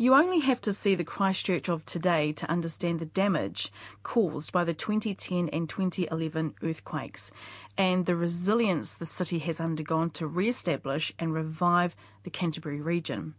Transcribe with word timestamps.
You 0.00 0.14
only 0.14 0.38
have 0.38 0.60
to 0.60 0.72
see 0.72 0.94
the 0.94 1.02
Christchurch 1.02 1.68
of 1.68 1.84
today 1.84 2.30
to 2.34 2.48
understand 2.48 3.00
the 3.00 3.06
damage 3.06 3.72
caused 4.04 4.52
by 4.52 4.62
the 4.62 4.72
2010 4.72 5.48
and 5.48 5.68
2011 5.68 6.54
earthquakes 6.62 7.32
and 7.76 8.06
the 8.06 8.14
resilience 8.14 8.94
the 8.94 9.06
city 9.06 9.40
has 9.40 9.58
undergone 9.58 10.10
to 10.10 10.28
re 10.28 10.48
establish 10.48 11.12
and 11.18 11.34
revive 11.34 11.96
the 12.22 12.30
Canterbury 12.30 12.80
region. 12.80 13.34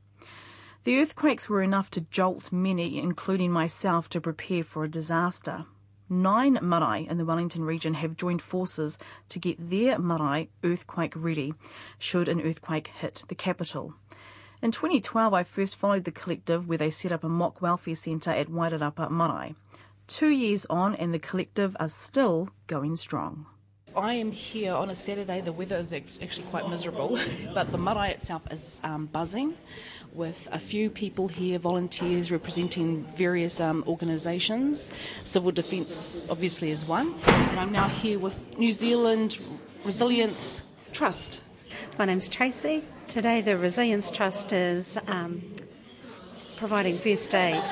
The 0.83 0.99
earthquakes 0.99 1.47
were 1.47 1.63
enough 1.63 1.89
to 1.91 2.01
jolt 2.01 2.51
many, 2.51 2.97
including 2.97 3.53
myself, 3.53 4.09
to 4.09 4.19
prepare 4.19 4.63
for 4.63 4.83
a 4.83 4.89
disaster. 4.89 5.63
Nine 6.09 6.59
marae 6.61 7.07
in 7.09 7.17
the 7.17 7.25
Wellington 7.25 7.63
region 7.63 7.93
have 7.93 8.17
joined 8.17 8.41
forces 8.41 8.97
to 9.29 9.39
get 9.39 9.69
their 9.69 9.97
marae 9.97 10.49
earthquake 10.65 11.13
ready 11.15 11.53
should 11.97 12.27
an 12.27 12.41
earthquake 12.41 12.87
hit 12.87 13.23
the 13.29 13.35
capital. 13.35 13.93
In 14.61 14.71
2012, 14.71 15.33
I 15.33 15.43
first 15.43 15.77
followed 15.77 16.03
the 16.03 16.11
collective 16.11 16.67
where 16.67 16.77
they 16.77 16.89
set 16.89 17.13
up 17.13 17.23
a 17.23 17.29
mock 17.29 17.61
welfare 17.61 17.95
centre 17.95 18.31
at 18.31 18.49
Wairarapa 18.49 19.09
Marae. 19.09 19.55
Two 20.07 20.27
years 20.27 20.65
on, 20.65 20.95
and 20.95 21.13
the 21.13 21.19
collective 21.19 21.77
are 21.79 21.87
still 21.87 22.49
going 22.67 22.97
strong. 22.97 23.45
I 23.95 24.15
am 24.15 24.31
here 24.31 24.73
on 24.73 24.89
a 24.89 24.95
Saturday. 24.95 25.39
The 25.39 25.53
weather 25.53 25.77
is 25.77 25.93
actually 25.93 26.47
quite 26.47 26.69
miserable, 26.69 27.17
but 27.53 27.71
the 27.71 27.77
marae 27.77 28.11
itself 28.11 28.41
is 28.51 28.81
um, 28.83 29.05
buzzing 29.05 29.55
with 30.13 30.49
a 30.51 30.59
few 30.59 30.89
people 30.89 31.29
here, 31.29 31.57
volunteers 31.57 32.29
representing 32.29 33.05
various 33.15 33.61
um, 33.61 33.83
organisations. 33.87 34.91
Civil 35.23 35.51
Defence, 35.51 36.17
obviously, 36.29 36.71
is 36.71 36.85
one. 36.85 37.15
And 37.25 37.59
I'm 37.59 37.71
now 37.71 37.87
here 37.87 38.19
with 38.19 38.57
New 38.57 38.73
Zealand 38.73 39.39
Resilience 39.85 40.63
Trust. 40.91 41.39
My 41.97 42.05
name's 42.05 42.29
Tracy. 42.29 42.83
Today, 43.07 43.41
the 43.41 43.57
Resilience 43.57 44.11
Trust 44.11 44.53
is 44.53 44.97
um, 45.07 45.43
providing 46.55 46.97
first 46.97 47.33
aid. 47.35 47.63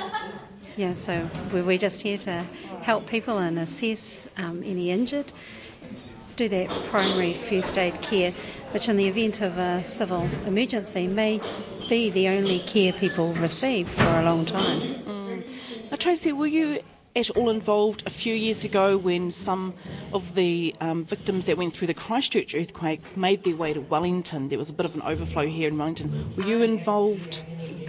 Yeah, 0.76 0.94
so 0.94 1.30
we're 1.52 1.78
just 1.78 2.02
here 2.02 2.18
to 2.20 2.46
help 2.81 3.08
people 3.08 3.38
and 3.38 3.58
assess 3.58 4.30
um, 4.38 4.64
any 4.64 4.92
injured, 4.92 5.31
do 6.36 6.48
that 6.50 6.70
primary 6.86 7.34
first 7.34 7.78
aid 7.78 8.02
care, 8.02 8.31
which 8.72 8.88
in 8.88 8.98
the 8.98 9.08
event 9.08 9.42
of 9.42 9.58
a 9.58 9.84
civil 9.84 10.30
emergency 10.45 11.08
may 11.08 11.42
be 11.90 12.09
the 12.09 12.28
only 12.28 12.59
care 12.59 12.94
people 12.94 13.34
receive 13.34 13.90
for 13.90 14.03
a 14.03 14.23
long 14.23 14.45
time. 14.45 14.81
Mm. 14.81 15.90
Now, 15.90 15.98
Tracy, 15.98 16.31
were 16.31 16.48
you 16.48 16.80
at 17.18 17.32
all 17.32 17.50
involved 17.50 18.04
a 18.06 18.12
few 18.12 18.34
years 18.34 18.64
ago 18.64 18.96
when 18.96 19.32
some 19.32 19.73
of 20.14 20.36
the 20.36 20.76
um, 20.80 21.04
victims 21.04 21.48
that 21.48 21.58
went 21.58 21.76
through 21.76 21.88
the 21.88 21.94
Christchurch 21.94 22.54
earthquake 22.54 23.18
made 23.18 23.44
their 23.44 23.56
way 23.56 23.74
to 23.74 23.82
Wellington. 23.82 24.50
There 24.50 24.58
was 24.58 24.70
a 24.70 24.74
bit 24.74 24.86
of 24.86 24.94
an 24.94 25.02
overflow 25.02 25.48
here 25.48 25.68
in 25.68 25.78
Wellington. 25.78 26.36
Were 26.36 26.44
you 26.44 26.62
involved 26.62 27.44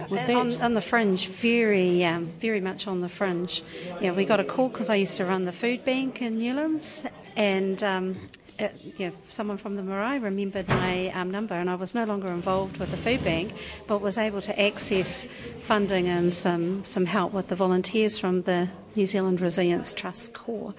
with 0.09 0.25
that? 0.25 0.35
On, 0.35 0.61
on 0.61 0.73
the 0.73 0.81
fringe, 0.81 1.27
very, 1.27 2.03
um, 2.03 2.31
very 2.39 2.59
much 2.59 2.87
on 2.87 3.01
the 3.01 3.09
fringe. 3.09 3.63
Yeah, 4.01 4.13
we 4.13 4.25
got 4.25 4.39
a 4.39 4.43
call 4.43 4.69
because 4.69 4.89
I 4.89 4.95
used 4.95 5.17
to 5.17 5.25
run 5.25 5.45
the 5.45 5.51
food 5.51 5.85
bank 5.85 6.23
in 6.23 6.39
Newlands, 6.39 7.05
and 7.35 7.83
um, 7.83 8.29
uh, 8.59 8.67
you 8.97 9.07
know, 9.07 9.13
someone 9.29 9.57
from 9.57 9.75
the 9.75 9.83
Marae 9.83 10.19
remembered 10.19 10.67
my 10.67 11.09
um, 11.11 11.31
number, 11.31 11.55
and 11.55 11.69
I 11.69 11.75
was 11.75 11.95
no 11.95 12.03
longer 12.03 12.27
involved 12.27 12.77
with 12.77 12.91
the 12.91 12.97
food 12.97 13.23
bank, 13.23 13.53
but 13.87 14.01
was 14.01 14.17
able 14.17 14.41
to 14.41 14.61
access 14.61 15.27
funding 15.61 16.07
and 16.07 16.33
some, 16.33 16.83
some 16.83 17.05
help 17.05 17.31
with 17.31 17.47
the 17.47 17.55
volunteers 17.55 18.19
from 18.19 18.41
the 18.41 18.69
New 18.99 19.05
Zealand 19.05 19.39
Resilience 19.39 19.93
Trust 19.93 20.33
Corps, 20.33 20.73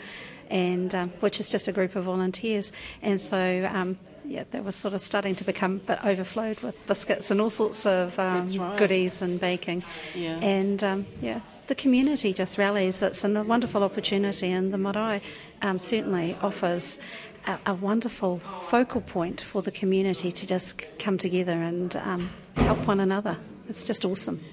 and 0.51 0.95
um, 0.95 1.09
which 1.21 1.41
is 1.41 1.49
just 1.49 1.69
a 1.69 1.73
group 1.73 1.97
of 1.97 2.05
volunteers. 2.05 2.71
And 3.01 3.19
so, 3.19 3.67
um, 3.73 3.97
yeah, 4.27 4.45
that 4.51 4.63
was 4.63 4.77
sort 4.77 4.93
of 4.93 5.01
starting 5.01 5.35
to 5.37 5.45
become 5.45 5.77
a 5.77 5.79
bit 5.79 6.05
overflowed 6.05 6.61
with 6.61 6.87
biscuits 6.87 7.31
and 7.31 7.41
all 7.41 7.49
sorts 7.49 7.87
of 7.87 8.19
um, 8.19 8.47
right. 8.47 8.79
goodies 8.79 9.23
and 9.23 9.41
baking. 9.41 9.85
Yeah. 10.15 10.37
And 10.41 10.85
um, 10.85 11.07
yeah, 11.23 11.41
the 11.69 11.75
community 11.75 12.35
just 12.35 12.59
rallies. 12.59 13.01
It's 13.01 13.25
a 13.25 13.43
wonderful 13.43 13.83
opportunity, 13.83 14.51
and 14.51 14.71
the 14.71 14.77
marae 14.77 15.23
um, 15.63 15.79
certainly 15.79 16.37
offers 16.43 16.99
a, 17.47 17.59
a, 17.65 17.73
wonderful 17.73 18.41
focal 18.69 19.01
point 19.01 19.41
for 19.41 19.63
the 19.63 19.71
community 19.71 20.31
to 20.31 20.47
just 20.47 20.85
come 20.99 21.17
together 21.17 21.55
and 21.55 21.97
um, 21.97 22.29
help 22.57 22.87
one 22.87 23.01
another. 23.01 23.39
It's 23.67 23.83
just 23.83 24.05
awesome. 24.05 24.45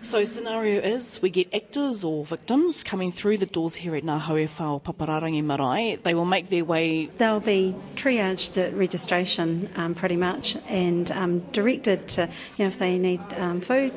So, 0.00 0.22
scenario 0.22 0.80
is 0.80 1.20
we 1.20 1.28
get 1.28 1.52
actors 1.52 2.04
or 2.04 2.24
victims 2.24 2.84
coming 2.84 3.10
through 3.10 3.38
the 3.38 3.46
doors 3.46 3.74
here 3.74 3.96
at 3.96 4.04
Ngā 4.04 4.20
Hauewhā 4.20 4.80
Papararangi 4.82 5.42
Marae. 5.42 5.96
They 5.96 6.14
will 6.14 6.24
make 6.24 6.50
their 6.50 6.64
way. 6.64 7.06
They'll 7.18 7.40
be 7.40 7.74
triaged 7.96 8.56
at 8.58 8.74
registration 8.74 9.68
um, 9.74 9.96
pretty 9.96 10.16
much 10.16 10.56
and 10.68 11.10
um, 11.10 11.40
directed 11.50 12.08
to, 12.10 12.22
you 12.56 12.64
know, 12.64 12.68
if 12.68 12.78
they 12.78 12.96
need 12.96 13.20
um, 13.34 13.60
food, 13.60 13.92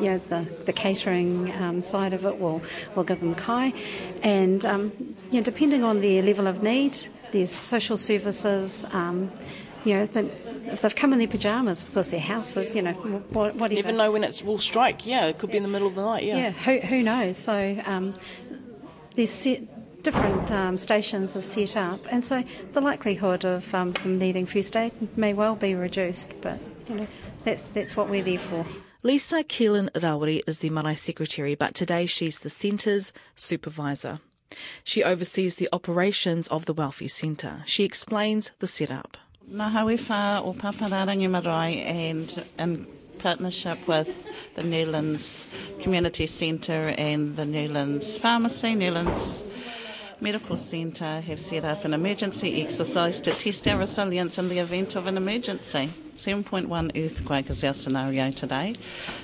you 0.00 0.12
know, 0.12 0.20
the, 0.28 0.46
the 0.64 0.72
catering 0.72 1.52
um, 1.60 1.82
side 1.82 2.14
of 2.14 2.24
it 2.24 2.40
will 2.40 2.62
will 2.96 3.04
give 3.04 3.20
them 3.20 3.34
kai. 3.34 3.74
And, 4.22 4.64
um, 4.64 4.92
you 5.30 5.38
know, 5.38 5.44
depending 5.44 5.84
on 5.84 6.00
their 6.00 6.22
level 6.22 6.46
of 6.46 6.62
need, 6.62 6.98
there's 7.30 7.50
social 7.50 7.98
services. 7.98 8.86
Um, 8.90 9.30
you 9.84 9.94
know, 9.94 10.06
if, 10.66 10.80
they, 10.80 10.88
have 10.88 10.94
come 10.94 11.12
in 11.12 11.18
their 11.18 11.28
pajamas 11.28 11.84
because 11.84 12.10
their 12.10 12.20
house, 12.20 12.56
is, 12.56 12.74
you 12.74 12.82
know, 12.82 12.92
what, 12.92 13.54
whatever. 13.56 13.82
Never 13.82 13.96
know 13.96 14.12
when 14.12 14.24
it 14.24 14.42
will 14.44 14.58
strike. 14.58 15.06
Yeah, 15.06 15.26
it 15.26 15.38
could 15.38 15.50
be 15.50 15.56
in 15.56 15.62
the 15.62 15.68
middle 15.68 15.88
of 15.88 15.94
the 15.94 16.02
night. 16.02 16.24
Yeah. 16.24 16.36
Yeah. 16.36 16.50
Who, 16.50 16.78
who 16.80 17.02
knows? 17.02 17.36
So 17.36 17.80
um, 17.86 18.14
there's 19.14 19.30
set, 19.30 20.02
different 20.02 20.50
um, 20.50 20.78
stations 20.78 21.34
have 21.34 21.44
set 21.44 21.76
up, 21.76 22.06
and 22.10 22.24
so 22.24 22.44
the 22.72 22.80
likelihood 22.80 23.44
of 23.44 23.72
um, 23.74 23.92
them 23.92 24.18
needing 24.18 24.46
first 24.46 24.76
aid 24.76 24.92
may 25.16 25.32
well 25.32 25.54
be 25.54 25.74
reduced. 25.74 26.32
But 26.40 26.58
you 26.88 26.94
know, 26.94 27.06
that's 27.44 27.62
that's 27.74 27.96
what 27.96 28.08
we're 28.08 28.24
there 28.24 28.38
for. 28.38 28.66
Lisa 29.04 29.42
Keelan 29.42 29.90
Rawiri 29.92 30.42
is 30.46 30.60
the 30.60 30.70
Marae 30.70 30.94
Secretary, 30.94 31.56
but 31.56 31.74
today 31.74 32.06
she's 32.06 32.38
the 32.40 32.50
Centre's 32.50 33.12
supervisor. 33.34 34.20
She 34.84 35.02
oversees 35.02 35.56
the 35.56 35.68
operations 35.72 36.46
of 36.48 36.66
the 36.66 36.74
Welfare 36.74 37.08
Centre. 37.08 37.62
She 37.64 37.84
explains 37.84 38.52
the 38.58 38.66
setup. 38.66 39.16
Ngā 39.50 39.70
Hauewhā 39.70 40.44
o 40.46 40.54
Papararangi 40.54 41.28
Marae 41.28 41.82
and 41.82 42.44
in 42.58 42.86
partnership 43.18 43.86
with 43.88 44.28
the 44.54 44.62
Newlands 44.62 45.46
Community 45.80 46.26
Centre 46.26 46.94
and 46.96 47.36
the 47.36 47.44
Newlands 47.44 48.16
Pharmacy, 48.16 48.74
Newlands 48.74 49.44
Medical 50.20 50.56
Centre 50.56 51.20
have 51.20 51.40
set 51.40 51.64
up 51.64 51.84
an 51.84 51.92
emergency 51.92 52.62
exercise 52.62 53.20
to 53.20 53.32
test 53.32 53.66
our 53.68 53.78
resilience 53.78 54.38
in 54.38 54.48
the 54.48 54.58
event 54.58 54.94
of 54.94 55.06
an 55.06 55.16
emergency. 55.16 55.90
7.1 56.16 57.04
earthquake 57.04 57.50
is 57.50 57.64
our 57.64 57.74
scenario 57.74 58.30
today. 58.30 58.74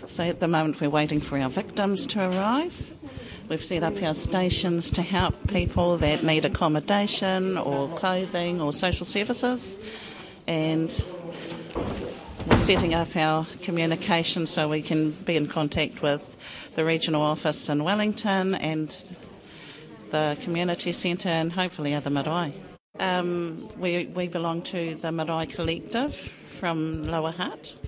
So 0.07 0.25
at 0.25 0.41
the 0.41 0.49
moment 0.49 0.81
we're 0.81 0.91
waiting 0.91 1.21
for 1.21 1.39
our 1.39 1.49
victims 1.49 2.07
to 2.09 2.29
arrive. 2.29 2.93
We've 3.49 3.65
set 3.65 3.83
up 3.83 4.03
our 4.03 4.13
stations 4.13 4.91
to 4.91 5.01
help 5.01 5.35
people 5.49 5.97
that 5.99 6.23
need 6.23 6.45
accommodation 6.45 7.57
or 7.57 7.89
clothing 7.89 8.61
or 8.61 8.75
social 8.75 9.07
services. 9.07 9.79
And 10.47 10.93
we're 12.47 12.59
setting 12.59 12.93
up 12.93 13.17
our 13.17 13.47
communication 13.63 14.47
so 14.47 14.69
we 14.69 14.83
can 14.83 15.13
be 15.13 15.35
in 15.35 15.47
contact 15.47 16.03
with 16.03 16.37
the 16.75 16.85
regional 16.85 17.23
office 17.23 17.71
in 17.71 17.85
Wellington 17.85 18.55
and 18.55 18.95
the 20.11 20.37
community 20.43 20.93
centre 20.93 21.31
and 21.31 21.51
hopefully 21.51 21.95
other 21.95 22.11
marae. 22.11 22.53
Um, 23.01 23.71
we, 23.79 24.07
we 24.07 24.29
belong 24.29 24.61
to 24.63 24.97
the 24.97 25.11
Marae 25.11 25.47
Collective 25.47 26.15
from 26.15 27.05
Lower 27.05 27.31
Hutt 27.31 27.79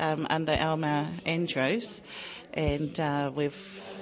um, 0.00 0.26
under 0.28 0.56
Alma 0.58 1.08
Andrews, 1.24 2.02
and 2.54 2.98
uh, 2.98 3.30
we've 3.34 3.94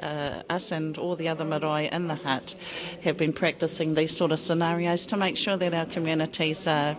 uh, 0.00 0.42
us 0.50 0.72
and 0.72 0.98
all 0.98 1.16
the 1.16 1.28
other 1.28 1.44
marae 1.44 1.88
in 1.90 2.08
the 2.08 2.14
Hutt 2.14 2.54
have 3.02 3.16
been 3.16 3.32
practicing 3.32 3.94
these 3.94 4.16
sort 4.16 4.32
of 4.32 4.38
scenarios 4.38 5.06
to 5.06 5.16
make 5.16 5.36
sure 5.36 5.56
that 5.56 5.74
our 5.74 5.86
communities 5.86 6.66
uh, 6.66 6.94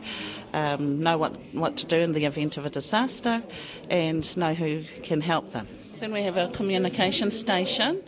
um, 0.53 1.01
know 1.01 1.17
what, 1.17 1.33
what 1.53 1.77
to 1.77 1.85
do 1.85 1.97
in 1.97 2.13
the 2.13 2.25
event 2.25 2.57
of 2.57 2.65
a 2.65 2.69
disaster 2.69 3.43
and 3.89 4.35
know 4.37 4.53
who 4.53 4.83
can 5.03 5.21
help 5.21 5.51
them. 5.53 5.67
Then 5.99 6.13
we 6.13 6.23
have 6.23 6.37
our 6.37 6.49
communication 6.49 7.31
station. 7.31 8.01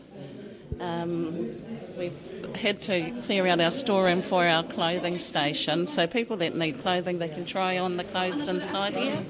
Um, 0.79 1.55
we've 1.97 2.55
had 2.55 2.81
to 2.83 3.11
clear 3.25 3.45
out 3.47 3.59
our 3.59 3.71
storeroom 3.71 4.21
for 4.21 4.45
our 4.45 4.63
clothing 4.63 5.19
station, 5.19 5.87
so 5.87 6.07
people 6.07 6.37
that 6.37 6.55
need 6.55 6.79
clothing 6.79 7.19
they 7.19 7.29
can 7.29 7.45
try 7.45 7.77
on 7.77 7.97
the 7.97 8.03
clothes 8.03 8.47
inside 8.47 8.95
here. 8.95 9.23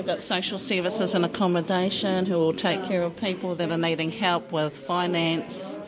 We've 0.00 0.06
got 0.06 0.22
social 0.22 0.56
services 0.56 1.14
and 1.14 1.26
accommodation 1.26 2.24
who 2.24 2.38
will 2.38 2.54
take 2.54 2.82
care 2.84 3.02
of 3.02 3.14
people 3.18 3.54
that 3.56 3.70
are 3.70 3.76
needing 3.76 4.10
help 4.10 4.50
with 4.50 4.74
finance, 4.74 5.78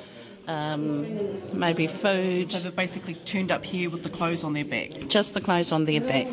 um, 0.47 1.59
maybe 1.59 1.87
food. 1.87 2.51
So 2.51 2.59
they've 2.59 2.77
basically 2.77 3.15
turned 3.15 3.51
up 3.51 3.65
here 3.65 3.89
with 3.89 4.03
the 4.03 4.11
clothes 4.11 4.45
on 4.45 4.53
their 4.53 4.67
back? 4.67 4.91
Just 5.09 5.33
the 5.33 5.41
clothes 5.41 5.73
on 5.73 5.87
their 5.87 6.03
back. 6.03 6.27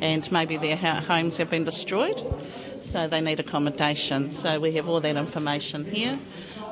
And 0.00 0.32
maybe 0.32 0.56
their 0.56 0.76
homes 0.76 1.36
have 1.36 1.50
been 1.50 1.64
destroyed, 1.64 2.24
so 2.80 3.06
they 3.06 3.20
need 3.20 3.38
accommodation. 3.38 4.32
So 4.32 4.58
we 4.58 4.72
have 4.72 4.88
all 4.88 5.00
that 5.00 5.16
information 5.16 5.84
here. 5.84 6.18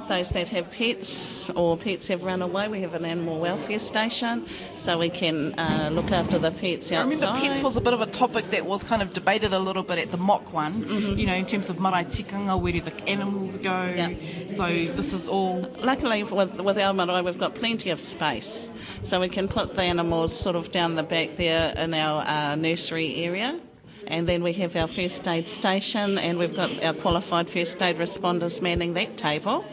Those 0.08 0.30
that 0.30 0.48
have 0.50 0.70
pets 0.70 1.50
or 1.50 1.76
pets 1.76 2.08
have 2.08 2.22
run 2.22 2.42
away, 2.42 2.68
we 2.68 2.80
have 2.80 2.94
an 2.94 3.04
animal 3.04 3.40
welfare 3.40 3.78
station 3.78 4.46
so 4.78 4.98
we 4.98 5.08
can 5.08 5.58
uh, 5.58 5.90
look 5.92 6.12
after 6.12 6.38
the 6.38 6.50
pets 6.50 6.92
outside. 6.92 7.26
I 7.26 7.34
remember 7.34 7.48
pets 7.48 7.62
was 7.62 7.76
a 7.76 7.80
bit 7.80 7.92
of 7.94 8.00
a 8.00 8.06
topic 8.06 8.50
that 8.50 8.66
was 8.66 8.84
kind 8.84 9.02
of 9.02 9.12
debated 9.12 9.52
a 9.52 9.58
little 9.58 9.82
bit 9.82 9.98
at 9.98 10.10
the 10.10 10.16
mock 10.16 10.52
one, 10.52 10.84
mm-hmm. 10.84 11.18
you 11.18 11.26
know, 11.26 11.34
in 11.34 11.46
terms 11.46 11.70
of 11.70 11.80
marae 11.80 12.04
tikanga, 12.04 12.60
where 12.60 12.72
do 12.72 12.80
the 12.80 13.08
animals 13.08 13.58
go? 13.58 13.92
Yeah. 13.96 14.14
So 14.48 14.66
this 14.68 15.12
is 15.12 15.28
all. 15.28 15.60
Luckily, 15.78 16.22
with, 16.22 16.60
with 16.60 16.78
our 16.78 16.94
marae, 16.94 17.22
we've 17.22 17.38
got 17.38 17.54
plenty 17.54 17.90
of 17.90 18.00
space, 18.00 18.70
so 19.02 19.20
we 19.20 19.28
can 19.28 19.48
put 19.48 19.74
the 19.74 19.82
animals 19.82 20.38
sort 20.38 20.56
of 20.56 20.70
down 20.70 20.94
the 20.94 21.02
back 21.02 21.36
there 21.36 21.74
in 21.76 21.94
our 21.94 22.24
uh, 22.26 22.56
nursery 22.56 23.16
area. 23.16 23.60
And 24.06 24.28
then 24.28 24.42
we 24.42 24.52
have 24.54 24.76
our 24.76 24.86
first 24.86 25.26
aid 25.26 25.48
station, 25.48 26.18
and 26.18 26.38
we've 26.38 26.54
got 26.54 26.84
our 26.84 26.92
qualified 26.92 27.48
first 27.48 27.80
aid 27.80 27.96
responders 27.96 28.60
manning 28.60 28.92
that 28.94 29.16
table 29.16 29.64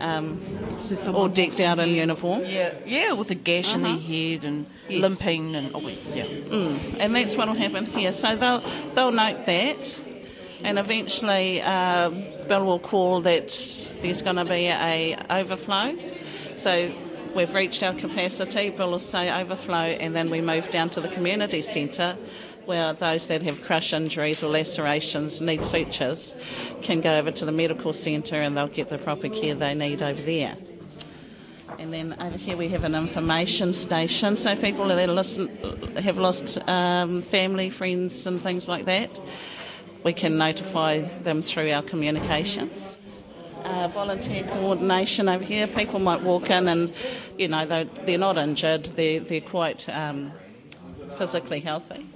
um, 0.00 0.40
so 0.82 1.12
all 1.12 1.28
decked 1.28 1.60
out 1.60 1.78
in 1.78 1.90
uniform. 1.90 2.44
Yeah, 2.44 2.74
yeah, 2.84 3.12
with 3.12 3.30
a 3.30 3.34
gash 3.34 3.68
uh-huh. 3.68 3.76
in 3.76 3.82
their 3.82 3.92
uh-huh. 3.92 4.06
head 4.06 4.44
and 4.44 4.66
yes. 4.88 5.02
limping 5.02 5.54
and 5.54 5.70
oh, 5.74 5.88
yeah. 6.14 6.24
Mm. 6.24 6.96
And 7.00 7.14
that's 7.14 7.36
what 7.36 7.48
will 7.48 7.54
happen 7.54 7.86
here. 7.86 8.12
So 8.12 8.36
they'll 8.36 8.62
they'll 8.94 9.12
note 9.12 9.46
that, 9.46 10.00
and 10.62 10.78
eventually 10.78 11.62
uh, 11.62 12.10
Bill 12.48 12.64
will 12.64 12.78
call 12.78 13.22
that 13.22 13.48
there's 14.02 14.22
going 14.22 14.36
to 14.36 14.44
be 14.44 14.66
a 14.66 15.16
overflow. 15.30 15.96
So 16.56 16.92
we've 17.34 17.52
reached 17.54 17.82
our 17.82 17.94
capacity. 17.94 18.70
Bill 18.70 18.90
will 18.90 18.98
say 18.98 19.30
overflow, 19.30 19.76
and 19.76 20.14
then 20.14 20.30
we 20.30 20.40
move 20.40 20.70
down 20.70 20.90
to 20.90 21.00
the 21.00 21.08
community 21.08 21.62
centre 21.62 22.16
where 22.66 22.92
those 22.92 23.28
that 23.28 23.42
have 23.42 23.62
crush 23.62 23.92
injuries 23.92 24.42
or 24.42 24.50
lacerations 24.50 25.40
need 25.40 25.64
sutures 25.64 26.36
can 26.82 27.00
go 27.00 27.18
over 27.18 27.30
to 27.30 27.44
the 27.44 27.52
medical 27.52 27.92
centre 27.92 28.36
and 28.36 28.56
they'll 28.56 28.66
get 28.66 28.90
the 28.90 28.98
proper 28.98 29.28
care 29.28 29.54
they 29.54 29.74
need 29.74 30.02
over 30.02 30.20
there. 30.22 30.56
And 31.78 31.92
then 31.92 32.16
over 32.20 32.36
here 32.38 32.56
we 32.56 32.68
have 32.68 32.84
an 32.84 32.94
information 32.94 33.72
station, 33.72 34.36
so 34.36 34.56
people 34.56 34.88
that 34.88 35.08
listen, 35.08 35.48
have 35.96 36.18
lost 36.18 36.58
um, 36.68 37.22
family, 37.22 37.70
friends, 37.70 38.26
and 38.26 38.40
things 38.42 38.68
like 38.68 38.86
that, 38.86 39.10
we 40.02 40.12
can 40.12 40.38
notify 40.38 41.00
them 41.22 41.42
through 41.42 41.70
our 41.72 41.82
communications. 41.82 42.98
Uh, 43.64 43.88
volunteer 43.88 44.44
coordination 44.44 45.28
over 45.28 45.42
here. 45.42 45.66
People 45.66 45.98
might 45.98 46.22
walk 46.22 46.50
in 46.50 46.68
and, 46.68 46.92
you 47.36 47.48
know, 47.48 47.66
they're, 47.66 47.84
they're 47.84 48.16
not 48.16 48.38
injured, 48.38 48.84
they're, 48.96 49.20
they're 49.20 49.40
quite 49.40 49.88
um, 49.88 50.32
physically 51.16 51.60
healthy 51.60 52.06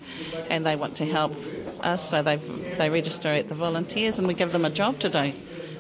and 0.49 0.67
they 0.67 0.77
want 0.77 0.97
to 0.97 1.05
help 1.05 1.35
us, 1.81 2.09
so 2.09 2.23
they 2.23 2.37
they 2.37 2.91
register 2.91 3.29
at 3.29 3.49
the 3.49 3.55
volunteers 3.55 4.19
and 4.19 4.29
we 4.29 4.35
give 4.35 4.53
them 4.53 4.65
a 4.65 4.71
job 4.71 4.99
to 5.01 5.09
do. 5.09 5.33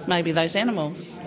Maybe 0.07 0.33
those 0.33 0.57
animals. 0.57 1.19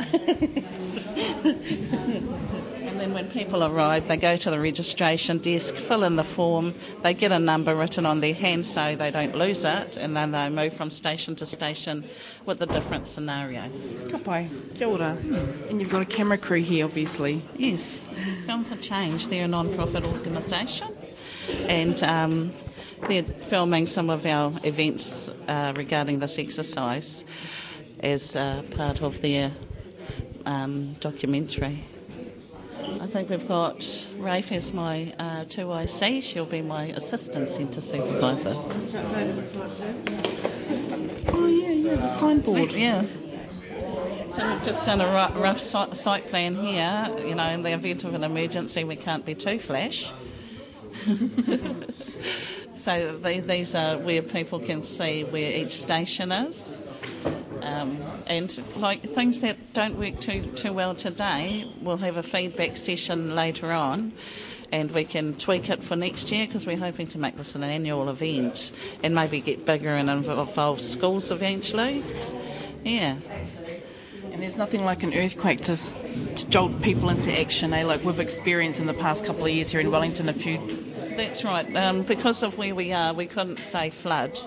and 2.84 3.00
then 3.00 3.14
when 3.14 3.30
people 3.30 3.64
arrive, 3.64 4.08
they 4.08 4.18
go 4.18 4.36
to 4.36 4.50
the 4.50 4.60
registration 4.60 5.38
desk, 5.38 5.76
fill 5.76 6.04
in 6.04 6.16
the 6.16 6.24
form, 6.24 6.74
they 7.04 7.14
get 7.14 7.32
a 7.32 7.40
number 7.40 7.76
written 7.76 8.06
on 8.06 8.20
their 8.20 8.34
hand 8.34 8.66
so 8.66 8.96
they 8.96 9.12
don't 9.12 9.36
lose 9.36 9.64
it, 9.64 9.96
and 9.98 10.18
then 10.18 10.32
they 10.32 10.50
move 10.50 10.74
from 10.74 10.90
station 10.90 11.36
to 11.36 11.46
station 11.46 12.04
with 12.46 12.60
the 12.60 12.66
different 12.66 13.08
scenarios. 13.08 14.04
Ka 14.10 14.18
pai, 14.18 14.50
kia 14.74 14.88
ora. 14.88 15.18
And 15.70 15.80
you've 15.80 15.92
got 15.92 16.02
a 16.02 16.06
camera 16.06 16.38
crew 16.38 16.62
here, 16.62 16.86
obviously. 16.86 17.44
Yes, 17.56 18.10
Film 18.46 18.64
for 18.64 18.76
Change, 18.78 19.28
they're 19.28 19.46
a 19.46 19.48
non-profit 19.48 20.04
organisation 20.04 20.96
and 21.68 22.02
um, 22.04 22.54
they're 23.08 23.24
filming 23.24 23.88
some 23.88 24.10
of 24.10 24.26
our 24.26 24.54
events 24.64 25.30
uh, 25.48 25.74
regarding 25.76 26.20
this 26.20 26.40
exercise 26.40 27.26
as 28.00 28.36
uh, 28.36 28.64
part 28.76 29.02
of 29.02 29.22
their 29.22 29.52
um, 30.46 30.94
documentary. 30.94 31.84
I 33.02 33.08
think 33.08 33.30
we've 33.30 33.48
got 33.48 34.08
Rafe 34.18 34.52
as 34.52 34.74
my 34.74 35.14
uh, 35.20 35.46
2IC, 35.46 36.24
she'll 36.24 36.46
be 36.46 36.62
my 36.62 36.86
assistant 36.88 37.50
centre 37.50 37.82
supervisor. 37.82 38.56
Oh, 41.36 41.48
yeah, 41.48 41.70
yeah, 41.70 41.96
the 41.96 42.08
signboard. 42.08 42.72
Yeah. 42.72 43.06
So 44.36 44.50
we've 44.50 44.64
just 44.64 44.86
done 44.86 45.00
a 45.00 45.08
rough 45.08 45.60
site 45.60 46.28
plan 46.28 46.56
here. 46.56 47.10
You 47.26 47.36
know, 47.36 47.48
in 47.50 47.64
the 47.64 47.74
event 47.74 48.04
of 48.04 48.14
an 48.16 48.24
emergency, 48.24 48.84
we 48.84 48.96
can't 48.96 49.26
be 49.26 49.36
too 49.36 49.60
flash. 49.60 50.12
so 52.76 53.18
they, 53.18 53.40
these 53.40 53.76
are 53.76 53.98
where 53.98 54.22
people 54.22 54.60
can 54.60 54.84
see 54.84 55.24
where 55.24 55.52
each 55.52 55.82
station 55.82 56.32
is. 56.32 56.82
Um, 57.62 57.98
and 58.28 58.62
like 58.76 59.02
things 59.02 59.42
that 59.42 59.74
don't 59.74 59.98
work 59.98 60.20
too 60.20 60.44
too 60.56 60.74
well 60.74 60.94
today, 60.94 61.66
we'll 61.82 61.98
have 61.98 62.18
a 62.18 62.24
feedback 62.24 62.76
session 62.76 63.36
later 63.36 63.72
on, 63.72 64.12
and 64.72 64.92
we 64.92 65.06
can 65.06 65.36
tweak 65.36 65.70
it 65.70 65.82
for 65.82 65.96
next 65.96 66.30
year 66.32 66.46
because 66.46 66.68
we're 66.68 66.78
hoping 66.78 67.08
to 67.08 67.18
make 67.18 67.38
this 67.38 67.56
an 67.56 67.64
annual 67.64 68.10
event 68.10 68.72
and 69.02 69.16
maybe 69.16 69.40
get 69.40 69.66
bigger 69.66 69.90
and 69.90 70.10
involve 70.10 70.82
schools 70.82 71.32
eventually. 71.32 72.04
Yeah. 72.84 73.16
And 74.32 74.42
there's 74.42 74.58
nothing 74.58 74.84
like 74.84 75.04
an 75.04 75.14
earthquake 75.14 75.62
to, 75.62 75.78
to 75.78 76.50
jolt 76.50 76.82
people 76.82 77.10
into 77.10 77.32
action, 77.40 77.72
eh? 77.72 77.86
Like 77.86 78.04
we've 78.04 78.20
experienced 78.20 78.80
in 78.80 78.88
the 78.88 78.94
past 78.94 79.26
couple 79.26 79.46
of 79.46 79.52
years 79.52 79.72
here 79.72 79.80
in 79.80 79.92
Wellington, 79.92 80.28
a 80.28 80.34
few. 80.34 80.58
That's 81.18 81.44
right. 81.44 81.76
Um, 81.76 82.02
because 82.02 82.44
of 82.44 82.58
where 82.58 82.76
we 82.76 82.92
are, 82.92 83.14
we 83.14 83.26
couldn't 83.26 83.60
say 83.60 83.90
flood 83.90 84.38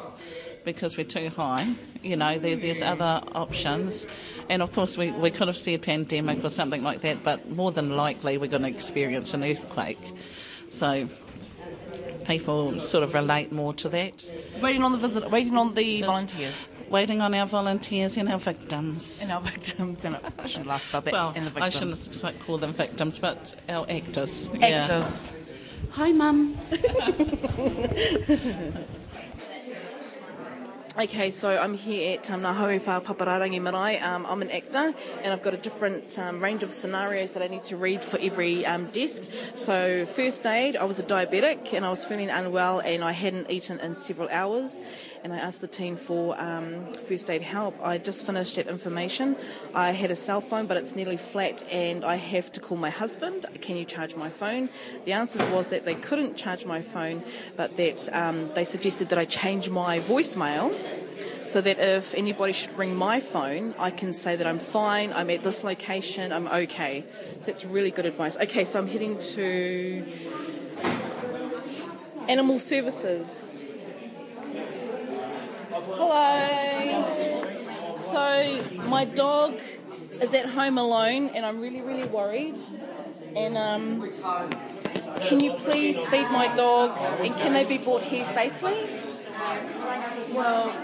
because 0.65 0.97
we're 0.97 1.05
too 1.05 1.29
high. 1.31 1.75
You 2.03 2.17
know, 2.17 2.39
there, 2.39 2.57
there's 2.57 2.83
other 2.83 3.23
options. 3.35 4.07
And 4.49 4.63
of 4.63 4.73
course, 4.73 4.99
we, 4.99 5.11
we 5.13 5.31
could 5.31 5.49
have 5.49 5.57
said 5.57 5.83
pandemic 5.83 6.45
or 6.45 6.51
something 6.51 6.83
like 6.83 7.01
that, 7.03 7.23
but 7.23 7.49
more 7.51 7.73
than 7.73 7.97
likely, 7.97 8.37
we're 8.39 8.51
going 8.51 8.63
to 8.63 8.69
experience 8.69 9.33
an 9.35 9.45
earthquake. 9.45 9.99
So 10.71 11.09
people 12.25 12.81
sort 12.81 13.05
of 13.05 13.15
relate 13.15 13.53
more 13.53 13.73
to 13.75 13.89
that. 13.91 14.25
Waiting 14.61 14.83
on 14.83 14.93
the 14.93 14.99
visit, 14.99 15.31
waiting 15.31 15.57
on 15.57 15.73
the 15.75 15.99
Just 15.99 16.11
volunteers 16.11 16.69
waiting 16.89 17.21
on 17.21 17.35
our 17.35 17.47
volunteers 17.47 18.17
and 18.17 18.29
our 18.29 18.39
victims. 18.39 19.21
And 19.23 19.33
our 19.33 19.41
victims, 19.41 20.05
and 20.05 20.19
I 20.39 20.47
shouldn't 20.47 20.69
laugh 20.69 20.89
about 20.91 21.05
that. 21.05 21.13
Well, 21.13 21.33
and 21.35 21.47
the 21.47 21.51
victims. 21.51 22.09
I 22.09 22.13
shouldn't 22.13 22.47
call 22.47 22.59
them 22.59 22.73
victims, 22.73 23.19
but 23.19 23.55
our 23.69 23.87
actors. 23.89 24.49
Actors. 24.61 25.33
Yeah. 25.33 25.46
Hi, 25.97 26.13
Mum. 26.13 26.55
Okay, 30.99 31.31
so 31.31 31.51
I'm 31.51 31.75
here 31.75 32.15
at 32.15 32.31
um, 32.31 32.41
Ngā 32.41 33.03
Papararangi 33.03 33.61
Marae. 33.61 34.01
Um, 34.01 34.25
I'm 34.25 34.41
an 34.41 34.51
actor 34.51 34.95
and 35.23 35.31
I've 35.31 35.43
got 35.43 35.53
a 35.53 35.59
different 35.59 36.19
um, 36.19 36.43
range 36.43 36.63
of 36.63 36.73
scenarios 36.73 37.35
that 37.35 37.43
I 37.43 37.49
need 37.49 37.65
to 37.65 37.77
read 37.77 38.03
for 38.03 38.19
every 38.19 38.65
um, 38.65 38.87
desk. 38.87 39.25
So, 39.55 40.07
first 40.07 40.47
aid, 40.47 40.75
I 40.75 40.85
was 40.85 40.99
a 40.99 41.03
diabetic 41.03 41.75
and 41.75 41.85
I 41.85 41.91
was 41.91 42.07
feeling 42.07 42.31
unwell 42.31 42.81
and 42.81 43.05
I 43.05 43.13
hadn't 43.13 43.51
eaten 43.51 43.79
in 43.81 43.95
several 43.95 44.31
hours. 44.31 44.81
And 45.23 45.35
I 45.35 45.37
asked 45.37 45.61
the 45.61 45.69
team 45.69 45.97
for 45.97 46.41
um, 46.41 46.91
first 46.95 47.29
aid 47.29 47.43
help. 47.43 47.79
I 47.85 47.99
just 47.99 48.25
finished 48.25 48.57
that 48.57 48.67
information. 48.67 49.37
I 49.75 49.91
had 49.91 50.11
a 50.11 50.17
cell 50.17 50.41
phone, 50.41 50.65
but 50.65 50.79
it's 50.79 50.97
nearly 50.97 51.19
flat 51.19 51.63
and 51.71 52.07
I 52.07 52.15
have 52.15 52.51
to 52.53 52.61
call 52.61 52.79
my 52.79 52.91
husband. 52.91 53.45
Can 53.61 53.77
you 53.77 53.85
charge 53.85 54.17
my 54.17 54.31
phone? 54.31 54.71
The 55.05 55.13
answer 55.13 55.45
was 55.53 55.69
that 55.69 55.85
they 55.85 55.97
couldn't 55.97 56.39
charge 56.39 56.65
my 56.65 56.81
phone, 56.81 57.23
but 57.55 57.77
that 57.77 58.09
um, 58.15 58.51
they 58.55 58.65
suggested 58.65 59.11
that 59.11 59.19
I 59.19 59.27
change 59.27 59.69
my 59.69 59.99
voicemail 59.99 60.73
so 61.47 61.61
that 61.61 61.79
if 61.79 62.13
anybody 62.15 62.53
should 62.53 62.77
ring 62.77 62.97
my 62.97 63.21
phone, 63.21 63.73
I 63.79 63.91
can 63.91 64.13
say 64.13 64.35
that 64.35 64.47
I'm 64.47 64.59
fine, 64.59 65.13
I'm 65.13 65.31
at 65.31 65.45
this 65.45 65.63
location, 65.63 66.33
I'm 66.33 66.49
okay. 66.49 67.05
So 67.41 67.47
that's 67.47 67.65
really 67.65 67.93
good 67.93 68.05
advice. 68.05 68.37
Okay, 68.37 68.65
so 68.65 68.81
I'm 68.81 68.89
heading 68.89 69.17
to 69.19 70.05
Animal 72.29 72.59
Services. 72.59 73.63
Hello. 75.71 77.07
So 77.97 78.83
my 78.89 79.05
dog 79.05 79.61
is 80.21 80.35
at 80.35 80.47
home 80.47 80.79
alone, 80.79 81.29
and 81.29 81.47
I'm 81.47 81.61
really, 81.61 81.81
really 81.81 82.09
worried. 82.09 82.59
And 83.37 83.57
um, 83.57 84.11
can 85.21 85.39
you 85.41 85.53
please 85.53 86.05
feed 86.07 86.29
my 86.31 86.53
dog? 86.57 86.99
And 87.21 87.37
can 87.37 87.53
they 87.53 87.65
be 87.65 87.79
brought 87.79 88.03
here 88.03 88.25
safely? 88.25 88.89
Well, 90.33 90.75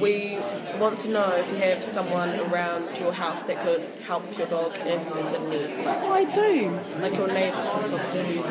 we 0.00 0.38
want 0.78 0.98
to 1.00 1.08
know 1.10 1.30
if 1.36 1.50
you 1.50 1.56
have 1.56 1.82
someone 1.82 2.30
around 2.50 2.98
your 2.98 3.12
house 3.12 3.44
that 3.44 3.60
could 3.60 3.82
help 4.06 4.24
your 4.38 4.46
dog 4.46 4.72
if 4.86 5.16
it's 5.16 5.32
in 5.32 5.50
need. 5.50 5.68
Oh, 5.84 6.12
I 6.12 6.24
do. 6.24 6.70
Like 7.00 7.16
your 7.16 7.28
neighbour 7.28 7.58
or 7.58 7.82
something. 7.82 8.44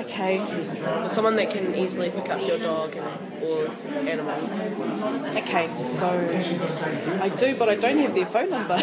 Okay. 0.00 0.40
Or 1.02 1.08
someone 1.08 1.36
that 1.36 1.50
can 1.50 1.74
easily 1.74 2.10
pick 2.10 2.28
up 2.28 2.46
your 2.46 2.58
dog 2.58 2.96
or 2.96 3.70
animal. 4.08 4.34
Okay, 5.36 5.70
so 5.82 7.20
I 7.22 7.28
do, 7.30 7.56
but 7.56 7.68
I 7.68 7.76
don't 7.76 7.98
have 7.98 8.14
their 8.14 8.26
phone 8.26 8.50
number. 8.50 8.74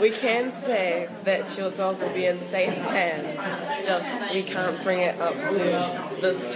we 0.00 0.10
can 0.10 0.50
say 0.50 1.08
that 1.24 1.56
your 1.56 1.70
dog 1.70 2.00
will 2.00 2.12
be 2.12 2.26
in 2.26 2.38
safe 2.38 2.74
hands, 2.74 3.86
just 3.86 4.34
we 4.34 4.42
can't 4.42 4.82
bring 4.82 5.00
it 5.00 5.20
up 5.20 5.34
to 5.34 6.18
this 6.20 6.52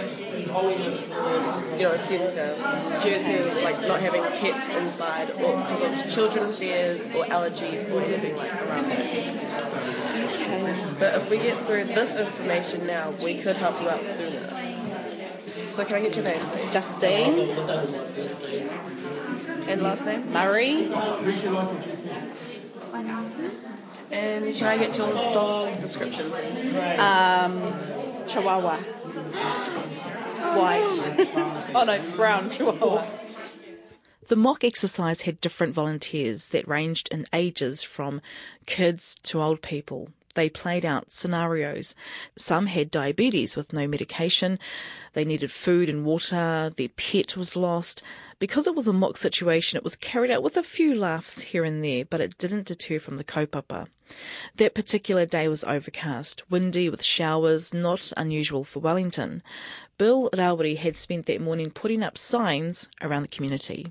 you 0.47 1.83
know, 1.83 1.97
centre 1.97 2.55
due 3.01 3.23
to 3.23 3.61
like 3.63 3.81
not 3.87 4.01
having 4.01 4.23
pets 4.23 4.67
inside 4.69 5.29
or 5.31 5.57
because 5.57 6.05
of 6.05 6.11
children 6.13 6.51
fears 6.51 7.07
or 7.07 7.25
allergies 7.25 7.91
or 7.93 8.01
anything 8.01 8.35
like 8.37 8.53
around 8.53 8.89
that. 8.89 9.57
But 10.99 11.13
if 11.15 11.29
we 11.29 11.37
get 11.37 11.59
through 11.59 11.85
this 11.85 12.17
information 12.17 12.87
now, 12.87 13.11
we 13.23 13.35
could 13.35 13.57
help 13.57 13.79
you 13.81 13.89
out 13.89 14.03
sooner. 14.03 14.47
So 15.71 15.85
can 15.85 15.95
I 15.97 16.01
get 16.01 16.15
your 16.15 16.25
name, 16.25 16.39
please? 16.39 16.71
Justine 16.71 17.49
And 19.69 19.81
last 19.83 20.05
name? 20.05 20.31
Murray, 20.33 20.87
And 24.11 24.55
can 24.55 24.67
I 24.67 24.77
get 24.77 24.97
your 24.97 25.13
dog's 25.13 25.77
description, 25.77 26.31
please? 26.31 26.75
Um, 26.97 27.73
Chihuahua. 28.27 28.77
White. 30.55 31.71
oh 31.75 31.83
no, 31.85 32.01
brown 32.15 32.49
Chihuahua. 32.49 33.05
The 34.27 34.35
mock 34.35 34.63
exercise 34.63 35.21
had 35.21 35.39
different 35.39 35.73
volunteers 35.73 36.49
that 36.49 36.67
ranged 36.67 37.07
in 37.11 37.25
ages 37.31 37.83
from 37.83 38.21
kids 38.65 39.15
to 39.23 39.41
old 39.41 39.61
people. 39.61 40.09
They 40.37 40.49
played 40.49 40.85
out 40.85 41.09
scenarios. 41.11 41.95
Some 42.37 42.67
had 42.67 42.91
diabetes 42.91 43.55
with 43.55 43.73
no 43.73 43.87
medication. 43.87 44.59
They 45.13 45.25
needed 45.25 45.51
food 45.51 45.89
and 45.89 46.05
water. 46.05 46.71
Their 46.77 46.89
pet 46.89 47.35
was 47.35 47.55
lost. 47.55 48.03
Because 48.37 48.67
it 48.67 48.75
was 48.75 48.87
a 48.87 48.93
mock 48.93 49.17
situation, 49.17 49.77
it 49.77 49.83
was 49.83 49.95
carried 49.95 50.29
out 50.29 50.43
with 50.43 50.55
a 50.55 50.61
few 50.61 50.93
laughs 50.93 51.41
here 51.41 51.63
and 51.63 51.83
there, 51.83 52.05
but 52.05 52.21
it 52.21 52.37
didn't 52.37 52.67
deter 52.67 52.99
from 52.99 53.17
the 53.17 53.23
kaupapa. 53.23 53.87
That 54.57 54.75
particular 54.75 55.25
day 55.25 55.47
was 55.47 55.63
overcast, 55.63 56.43
windy 56.51 56.87
with 56.87 57.01
showers, 57.03 57.73
not 57.73 58.13
unusual 58.15 58.63
for 58.63 58.79
Wellington. 58.79 59.41
Bill 59.97 60.29
Rawiri 60.33 60.77
had 60.77 60.95
spent 60.95 61.25
that 61.25 61.41
morning 61.41 61.71
putting 61.71 62.03
up 62.03 62.15
signs 62.15 62.89
around 63.01 63.23
the 63.23 63.35
community. 63.35 63.87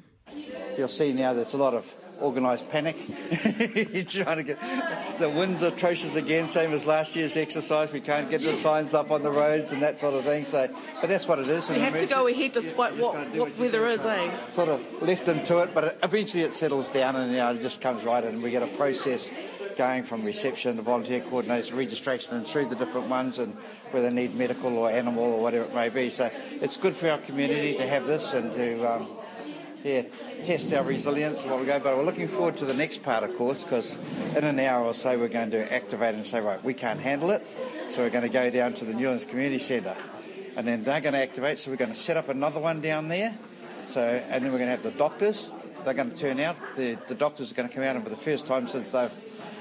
You'll 0.79 0.87
see 0.87 1.13
now 1.13 1.33
there's 1.33 1.55
a 1.55 1.59
lot 1.59 1.75
of 1.75 1.93
organised 2.21 2.69
panic. 2.69 2.97
Trying 4.09 4.37
to 4.37 4.43
get 4.43 4.59
the 5.19 5.29
wind's 5.29 5.63
atrocious 5.63 6.17
again, 6.17 6.49
same 6.49 6.73
as 6.73 6.87
last 6.87 7.17
year's 7.17 7.37
exercise. 7.37 7.93
We 7.93 8.01
can't 8.01 8.31
get 8.31 8.43
the 8.43 8.55
signs 8.55 8.95
up 8.95 9.11
on 9.11 9.23
the 9.23 9.31
roads 9.31 9.73
and 9.73 9.83
that 9.83 10.01
sort 10.01 10.15
of 10.15 10.25
thing. 10.25 10.45
So, 10.45 10.69
but 11.01 11.09
that's 11.09 11.29
what 11.29 11.39
it 11.39 11.49
is. 11.49 11.71
We 11.71 11.81
have 11.81 11.99
to 11.99 12.07
go 12.07 12.27
ahead 12.29 12.53
despite 12.53 12.97
what, 12.97 13.17
what 13.35 13.59
weather 13.59 13.87
is, 13.87 14.05
eh? 14.05 14.31
Sort 14.49 14.69
of 14.69 15.03
left 15.03 15.27
them 15.27 15.43
to 15.45 15.59
it, 15.61 15.75
but 15.75 15.99
eventually 16.03 16.43
it 16.43 16.53
settles 16.53 16.91
down 16.91 17.17
and 17.17 17.31
you 17.31 17.39
know, 17.39 17.53
it 17.53 17.61
just 17.61 17.81
comes 17.81 18.05
right 18.05 18.25
in. 18.25 18.43
We 18.43 18.51
get 18.51 18.63
a 18.63 18.77
process 18.77 19.31
going 19.77 20.03
from 20.03 20.25
reception 20.25 20.77
to 20.77 20.83
volunteer 20.83 21.21
coordinators, 21.21 21.77
registration, 21.77 22.37
and 22.37 22.47
through 22.47 22.67
the 22.67 22.77
different 22.77 23.09
ones, 23.09 23.39
and 23.39 23.53
whether 23.91 24.09
they 24.09 24.15
need 24.15 24.35
medical 24.35 24.77
or 24.79 24.91
animal 24.91 25.25
or 25.25 25.41
whatever 25.41 25.65
it 25.65 25.75
may 25.75 25.91
be. 25.91 26.09
So 26.09 26.31
it's 26.53 26.77
good 26.77 26.95
for 26.95 27.11
our 27.11 27.19
community 27.19 27.75
to 27.77 27.87
have 27.87 28.07
this 28.07 28.33
and 28.33 28.53
to. 28.53 28.85
Um, 28.85 29.09
yeah, 29.87 30.03
test 30.43 30.73
our 30.73 30.83
resilience 30.83 31.43
and 31.43 31.51
what 31.53 31.61
we 31.61 31.67
go. 31.67 31.79
But 31.79 31.97
we're 31.97 32.05
looking 32.05 32.27
forward 32.27 32.57
to 32.57 32.65
the 32.65 32.75
next 32.75 33.05
part, 33.05 33.23
of 33.23 33.37
course, 33.37 33.63
because 33.63 33.97
in 34.37 34.43
an 34.43 34.59
hour 34.59 34.85
or 34.85 34.95
so 34.95 35.17
we're 35.17 35.29
going 35.29 35.53
to 35.53 35.73
activate 35.73 36.17
and 36.17 36.27
say, 36.27 36.41
right, 36.41 36.63
we 36.65 36.75
can't 36.75 36.99
handle 36.99 37.31
it, 37.31 37.47
so 37.89 38.03
we're 38.03 38.11
going 38.11 38.25
to 38.25 38.29
go 38.29 38.51
down 38.51 38.75
to 38.75 38.85
the 38.85 38.95
Newlands 38.95 39.27
Community 39.27 39.61
Centre, 39.61 39.97
and 40.57 40.67
then 40.67 40.83
they're 40.83 41.01
going 41.01 41.13
to 41.13 41.23
activate. 41.23 41.59
So 41.59 41.71
we're 41.71 41.77
going 41.77 41.93
to 41.93 41.97
set 41.97 42.17
up 42.17 42.29
another 42.29 42.59
one 42.59 42.81
down 42.81 43.07
there. 43.07 43.39
So, 43.87 44.01
and 44.01 44.45
then 44.45 44.51
we're 44.51 44.59
going 44.59 44.67
to 44.69 44.73
have 44.73 44.83
the 44.83 44.91
doctors. 44.91 45.53
They're 45.85 45.95
going 45.95 46.11
to 46.11 46.17
turn 46.17 46.41
out. 46.41 46.57
The, 46.77 46.99
the 47.07 47.15
doctors 47.15 47.53
are 47.53 47.55
going 47.55 47.69
to 47.69 47.75
come 47.75 47.85
out, 47.85 47.95
and 47.95 48.03
for 48.03 48.11
the 48.11 48.17
first 48.17 48.49
time 48.49 48.67
since 48.67 48.91
they've 48.91 49.13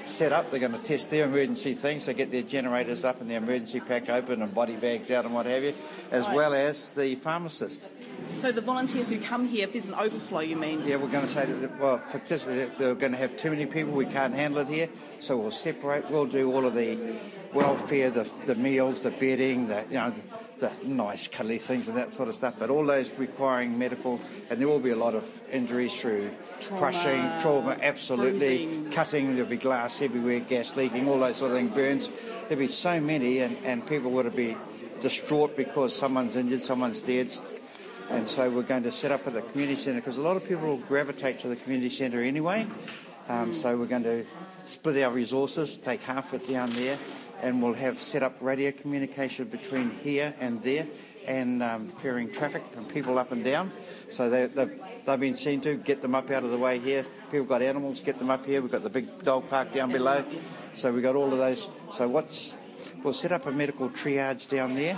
set 0.06 0.32
up, 0.32 0.50
they're 0.50 0.58
going 0.58 0.72
to 0.72 0.82
test 0.82 1.10
their 1.12 1.26
emergency 1.26 1.72
things. 1.74 2.02
So 2.02 2.12
get 2.12 2.32
their 2.32 2.42
generators 2.42 3.04
up 3.04 3.20
and 3.20 3.30
their 3.30 3.38
emergency 3.38 3.78
pack 3.78 4.10
open 4.10 4.42
and 4.42 4.52
body 4.52 4.74
bags 4.74 5.12
out 5.12 5.24
and 5.24 5.32
what 5.32 5.46
have 5.46 5.62
you, 5.62 5.74
as 6.10 6.28
well 6.30 6.52
as 6.52 6.90
the 6.90 7.14
pharmacist. 7.14 7.88
So 8.30 8.52
the 8.52 8.60
volunteers 8.60 9.10
who 9.10 9.18
come 9.18 9.46
here, 9.46 9.64
if 9.64 9.72
there's 9.72 9.88
an 9.88 9.94
overflow, 9.94 10.40
you 10.40 10.56
mean? 10.56 10.82
Yeah, 10.84 10.96
we're 10.96 11.08
going 11.08 11.24
to 11.24 11.28
say 11.28 11.46
that, 11.46 11.78
well, 11.78 11.98
fictitious, 11.98 12.46
they're 12.78 12.94
going 12.94 13.12
to 13.12 13.18
have 13.18 13.36
too 13.36 13.50
many 13.50 13.66
people, 13.66 13.94
we 13.94 14.06
can't 14.06 14.34
handle 14.34 14.60
it 14.60 14.68
here, 14.68 14.88
so 15.20 15.38
we'll 15.38 15.50
separate, 15.50 16.10
we'll 16.10 16.26
do 16.26 16.52
all 16.52 16.66
of 16.66 16.74
the 16.74 16.98
welfare, 17.54 18.10
the, 18.10 18.28
the 18.44 18.54
meals, 18.54 19.02
the 19.02 19.10
bedding, 19.10 19.68
the, 19.68 19.84
you 19.88 19.96
know, 19.96 20.10
the, 20.58 20.68
the 20.68 20.88
nice 20.88 21.28
cuddly 21.28 21.58
things 21.58 21.88
and 21.88 21.96
that 21.96 22.10
sort 22.10 22.28
of 22.28 22.34
stuff, 22.34 22.56
but 22.58 22.68
all 22.68 22.84
those 22.84 23.18
requiring 23.18 23.78
medical, 23.78 24.20
and 24.50 24.60
there 24.60 24.68
will 24.68 24.80
be 24.80 24.90
a 24.90 24.96
lot 24.96 25.14
of 25.14 25.40
injuries 25.50 25.98
through 25.98 26.30
crushing, 26.62 27.30
trauma, 27.40 27.76
absolutely, 27.80 28.66
bruising. 28.66 28.90
cutting, 28.90 29.34
there'll 29.34 29.48
be 29.48 29.56
glass 29.56 30.02
everywhere, 30.02 30.40
gas 30.40 30.76
leaking, 30.76 31.08
all 31.08 31.18
those 31.18 31.36
sort 31.36 31.52
of 31.52 31.58
things, 31.58 31.74
burns. 31.74 32.10
There'll 32.48 32.60
be 32.60 32.68
so 32.68 33.00
many, 33.00 33.40
and, 33.40 33.56
and 33.64 33.86
people 33.86 34.10
would 34.12 34.34
be 34.36 34.56
distraught 35.00 35.56
because 35.56 35.94
someone's 35.94 36.36
injured, 36.36 36.62
someone's 36.62 37.00
dead. 37.02 37.30
And 38.10 38.26
so 38.26 38.48
we're 38.48 38.62
going 38.62 38.84
to 38.84 38.92
set 38.92 39.10
up 39.10 39.26
at 39.26 39.32
the 39.32 39.42
community 39.42 39.76
centre 39.76 40.00
because 40.00 40.16
a 40.16 40.22
lot 40.22 40.36
of 40.36 40.46
people 40.46 40.66
will 40.68 40.76
gravitate 40.76 41.40
to 41.40 41.48
the 41.48 41.56
community 41.56 41.90
centre 41.90 42.20
anyway. 42.20 42.66
Um, 43.28 43.52
so 43.52 43.76
we're 43.76 43.86
going 43.86 44.04
to 44.04 44.24
split 44.64 45.02
our 45.02 45.10
resources, 45.10 45.76
take 45.76 46.02
half 46.02 46.32
of 46.32 46.42
it 46.42 46.48
down 46.48 46.70
there, 46.70 46.96
and 47.42 47.60
we'll 47.60 47.74
have 47.74 47.98
set 47.98 48.22
up 48.22 48.36
radio 48.40 48.70
communication 48.70 49.46
between 49.48 49.90
here 50.02 50.34
and 50.40 50.62
there 50.62 50.86
and 51.26 51.62
um, 51.62 51.88
ferrying 51.88 52.30
traffic 52.30 52.62
and 52.76 52.88
people 52.88 53.18
up 53.18 53.32
and 53.32 53.44
down. 53.44 53.72
So 54.10 54.30
they, 54.30 54.46
they've, 54.46 54.80
they've 55.04 55.20
been 55.20 55.34
seen 55.34 55.60
to 55.62 55.74
get 55.74 56.00
them 56.00 56.14
up 56.14 56.30
out 56.30 56.44
of 56.44 56.50
the 56.50 56.58
way 56.58 56.78
here. 56.78 57.04
People 57.32 57.46
got 57.46 57.60
animals, 57.60 58.00
get 58.00 58.20
them 58.20 58.30
up 58.30 58.46
here. 58.46 58.62
We've 58.62 58.70
got 58.70 58.84
the 58.84 58.90
big 58.90 59.24
dog 59.24 59.48
park 59.48 59.72
down 59.72 59.90
below. 59.90 60.24
So 60.74 60.92
we've 60.92 61.02
got 61.02 61.16
all 61.16 61.32
of 61.32 61.38
those. 61.38 61.68
So 61.92 62.08
what's 62.08 62.54
we'll 63.02 63.12
set 63.12 63.32
up 63.32 63.46
a 63.46 63.52
medical 63.52 63.88
triage 63.90 64.48
down 64.48 64.74
there 64.74 64.96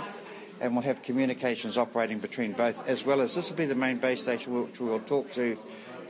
and 0.61 0.73
we'll 0.73 0.83
have 0.83 1.01
communications 1.01 1.77
operating 1.77 2.19
between 2.19 2.51
both, 2.53 2.87
as 2.87 3.05
well 3.05 3.21
as 3.21 3.35
this 3.35 3.49
will 3.49 3.57
be 3.57 3.65
the 3.65 3.75
main 3.75 3.97
base 3.97 4.21
station, 4.23 4.61
which 4.61 4.79
we'll 4.79 4.99
talk 4.99 5.31
to 5.33 5.57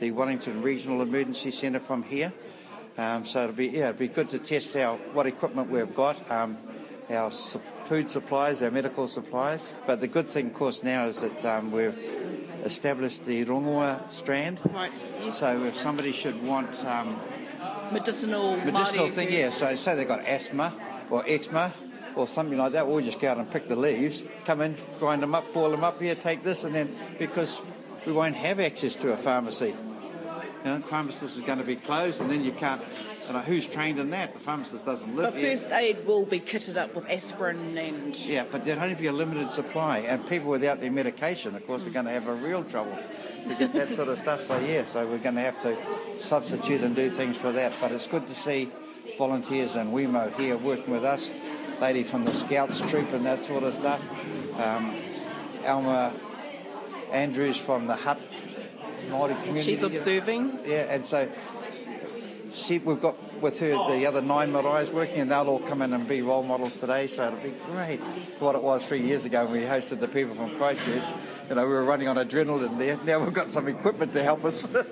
the 0.00 0.10
Wellington 0.10 0.62
Regional 0.62 1.02
Emergency 1.02 1.50
Centre 1.50 1.80
from 1.80 2.02
here. 2.02 2.32
Um, 2.98 3.24
so 3.24 3.44
it'll 3.44 3.54
be 3.56 3.68
yeah, 3.68 3.90
it'll 3.90 3.98
be 3.98 4.08
good 4.08 4.30
to 4.30 4.38
test 4.38 4.76
our 4.76 4.96
what 5.12 5.26
equipment 5.26 5.70
we've 5.70 5.94
got, 5.94 6.30
um, 6.30 6.56
our 7.08 7.30
su- 7.30 7.58
food 7.84 8.08
supplies, 8.10 8.62
our 8.62 8.70
medical 8.70 9.06
supplies. 9.06 9.74
But 9.86 10.00
the 10.00 10.08
good 10.08 10.26
thing, 10.26 10.46
of 10.48 10.54
course, 10.54 10.82
now 10.82 11.06
is 11.06 11.20
that 11.20 11.44
um, 11.44 11.70
we've 11.72 11.96
established 12.64 13.24
the 13.24 13.44
Rongoa 13.44 14.10
strand. 14.10 14.60
Right. 14.72 14.92
Yes. 15.22 15.38
So 15.38 15.62
if 15.64 15.74
somebody 15.76 16.12
should 16.12 16.42
want 16.44 16.84
um, 16.84 17.16
Medicinal. 17.92 18.56
medicinal 18.58 19.06
Māori 19.06 19.10
thing, 19.10 19.28
food. 19.28 19.34
yeah. 19.34 19.48
So 19.50 19.74
say 19.74 19.94
they've 19.96 20.06
got 20.06 20.24
asthma 20.24 20.72
or 21.10 21.24
eczema 21.26 21.72
or 22.16 22.26
something 22.26 22.58
like 22.58 22.72
that, 22.72 22.86
we'll 22.86 23.02
just 23.04 23.20
go 23.20 23.28
out 23.30 23.38
and 23.38 23.50
pick 23.50 23.68
the 23.68 23.76
leaves, 23.76 24.24
come 24.44 24.60
in, 24.60 24.74
grind 24.98 25.22
them 25.22 25.34
up, 25.34 25.52
boil 25.52 25.70
them 25.70 25.84
up 25.84 26.00
here, 26.00 26.14
take 26.14 26.42
this, 26.42 26.64
and 26.64 26.74
then 26.74 26.94
because 27.18 27.62
we 28.06 28.12
won't 28.12 28.36
have 28.36 28.60
access 28.60 28.96
to 28.96 29.12
a 29.12 29.16
pharmacy, 29.16 29.68
you 30.64 30.70
know, 30.70 30.78
pharmacist 30.78 31.36
is 31.36 31.42
going 31.42 31.58
to 31.58 31.64
be 31.64 31.76
closed, 31.76 32.20
and 32.20 32.30
then 32.30 32.44
you 32.44 32.52
can't. 32.52 32.82
You 33.26 33.36
know, 33.36 33.42
who's 33.42 33.68
trained 33.68 34.00
in 34.00 34.10
that? 34.10 34.32
The 34.32 34.40
pharmacist 34.40 34.84
doesn't 34.84 35.14
live 35.14 35.32
But 35.32 35.40
here. 35.40 35.52
first 35.52 35.70
aid 35.70 36.04
will 36.04 36.26
be 36.26 36.40
kitted 36.40 36.76
up 36.76 36.96
with 36.96 37.08
aspirin 37.08 37.78
and. 37.78 38.16
Yeah, 38.26 38.44
but 38.50 38.64
there'll 38.64 38.82
only 38.82 38.96
be 38.96 39.06
a 39.06 39.12
limited 39.12 39.50
supply, 39.50 39.98
and 39.98 40.26
people 40.28 40.50
without 40.50 40.80
their 40.80 40.90
medication, 40.90 41.54
of 41.54 41.64
course, 41.64 41.86
are 41.86 41.90
going 41.90 42.06
to 42.06 42.10
have 42.10 42.26
a 42.26 42.34
real 42.34 42.64
trouble 42.64 42.98
to 43.48 43.54
get 43.54 43.72
that 43.74 43.92
sort 43.92 44.08
of 44.08 44.18
stuff. 44.18 44.42
So 44.42 44.58
yeah, 44.58 44.84
so 44.84 45.06
we're 45.06 45.18
going 45.18 45.36
to 45.36 45.42
have 45.42 45.62
to 45.62 45.76
substitute 46.18 46.82
and 46.82 46.96
do 46.96 47.08
things 47.08 47.38
for 47.38 47.52
that. 47.52 47.72
But 47.80 47.92
it's 47.92 48.08
good 48.08 48.26
to 48.26 48.34
see 48.34 48.68
volunteers 49.16 49.76
and 49.76 49.92
WeMo 49.92 50.36
here 50.36 50.56
working 50.56 50.92
with 50.92 51.04
us, 51.04 51.30
lady 51.80 52.02
from 52.02 52.24
the 52.24 52.32
Scouts 52.32 52.80
troop 52.90 53.12
and 53.12 53.24
that 53.26 53.40
sort 53.40 53.62
of 53.62 53.74
stuff. 53.74 54.00
Um, 54.60 54.94
Alma 55.66 56.12
Andrews 57.12 57.56
from 57.56 57.86
the 57.86 57.96
Hutt 57.96 58.20
Māori 59.08 59.38
community. 59.40 59.62
She's 59.62 59.82
observing. 59.82 60.58
Yeah, 60.66 60.94
and 60.94 61.06
so 61.06 61.28
she, 62.52 62.78
we've 62.78 63.00
got 63.00 63.16
with 63.40 63.58
her 63.60 63.70
the 63.70 64.06
other 64.06 64.22
nine 64.22 64.52
maraes 64.52 64.92
working, 64.92 65.20
and 65.20 65.30
they'll 65.30 65.48
all 65.48 65.60
come 65.60 65.82
in 65.82 65.92
and 65.92 66.08
be 66.08 66.22
role 66.22 66.42
models 66.42 66.78
today. 66.78 67.06
So 67.06 67.26
it'll 67.26 67.38
be 67.40 67.54
great. 67.66 68.00
What 68.38 68.54
it 68.54 68.62
was 68.62 68.86
three 68.86 69.00
years 69.00 69.24
ago 69.24 69.44
when 69.44 69.54
we 69.54 69.60
hosted 69.62 70.00
the 70.00 70.08
people 70.08 70.34
from 70.34 70.54
Christchurch, 70.56 71.04
you 71.48 71.54
know, 71.56 71.66
we 71.66 71.72
were 71.72 71.84
running 71.84 72.08
on 72.08 72.16
adrenaline 72.16 72.78
there. 72.78 72.98
Now 73.04 73.22
we've 73.22 73.32
got 73.32 73.50
some 73.50 73.68
equipment 73.68 74.12
to 74.14 74.22
help 74.22 74.44
us. 74.44 74.68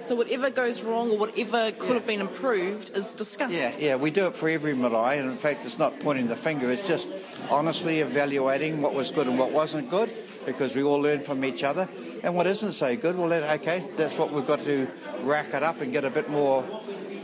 So 0.00 0.14
whatever 0.14 0.48
goes 0.48 0.84
wrong 0.84 1.10
or 1.10 1.18
whatever 1.18 1.72
could 1.72 1.94
have 1.94 2.06
been 2.06 2.20
improved 2.20 2.96
is 2.96 3.12
discussed. 3.12 3.52
yeah, 3.52 3.74
yeah, 3.78 3.96
we 3.96 4.12
do 4.12 4.28
it 4.28 4.34
for 4.34 4.48
every 4.48 4.72
marae, 4.72 5.18
and 5.18 5.28
in 5.28 5.36
fact, 5.36 5.64
it's 5.66 5.76
not 5.76 5.98
pointing 5.98 6.28
the 6.28 6.36
finger. 6.36 6.70
It's 6.70 6.86
just 6.86 7.12
honestly 7.50 7.98
evaluating 7.98 8.80
what 8.80 8.94
was 8.94 9.10
good 9.10 9.26
and 9.26 9.36
what 9.36 9.50
wasn't 9.50 9.90
good, 9.90 10.10
because 10.46 10.74
we 10.74 10.84
all 10.84 11.00
learn 11.00 11.18
from 11.18 11.44
each 11.44 11.64
other. 11.64 11.88
And 12.22 12.36
what 12.36 12.46
isn't 12.46 12.72
so 12.72 12.96
good, 12.96 13.18
well, 13.18 13.28
then, 13.28 13.42
okay, 13.60 13.82
that's 13.96 14.18
what 14.18 14.32
we've 14.32 14.46
got 14.46 14.60
to 14.60 14.86
rack 15.22 15.52
it 15.52 15.62
up 15.64 15.80
and 15.80 15.92
get 15.92 16.04
a 16.04 16.10
bit 16.10 16.30
more 16.30 16.62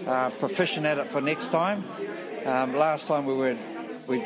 uh, 0.07 0.31
proficient 0.31 0.87
at 0.87 0.99
it 0.99 1.09
for 1.09 1.21
next 1.21 1.49
time. 1.49 1.85
Um, 2.47 2.75
last 2.75 3.09
time 3.09 3.27
we 3.27 3.35
were, 3.35 3.57
we 4.07 4.23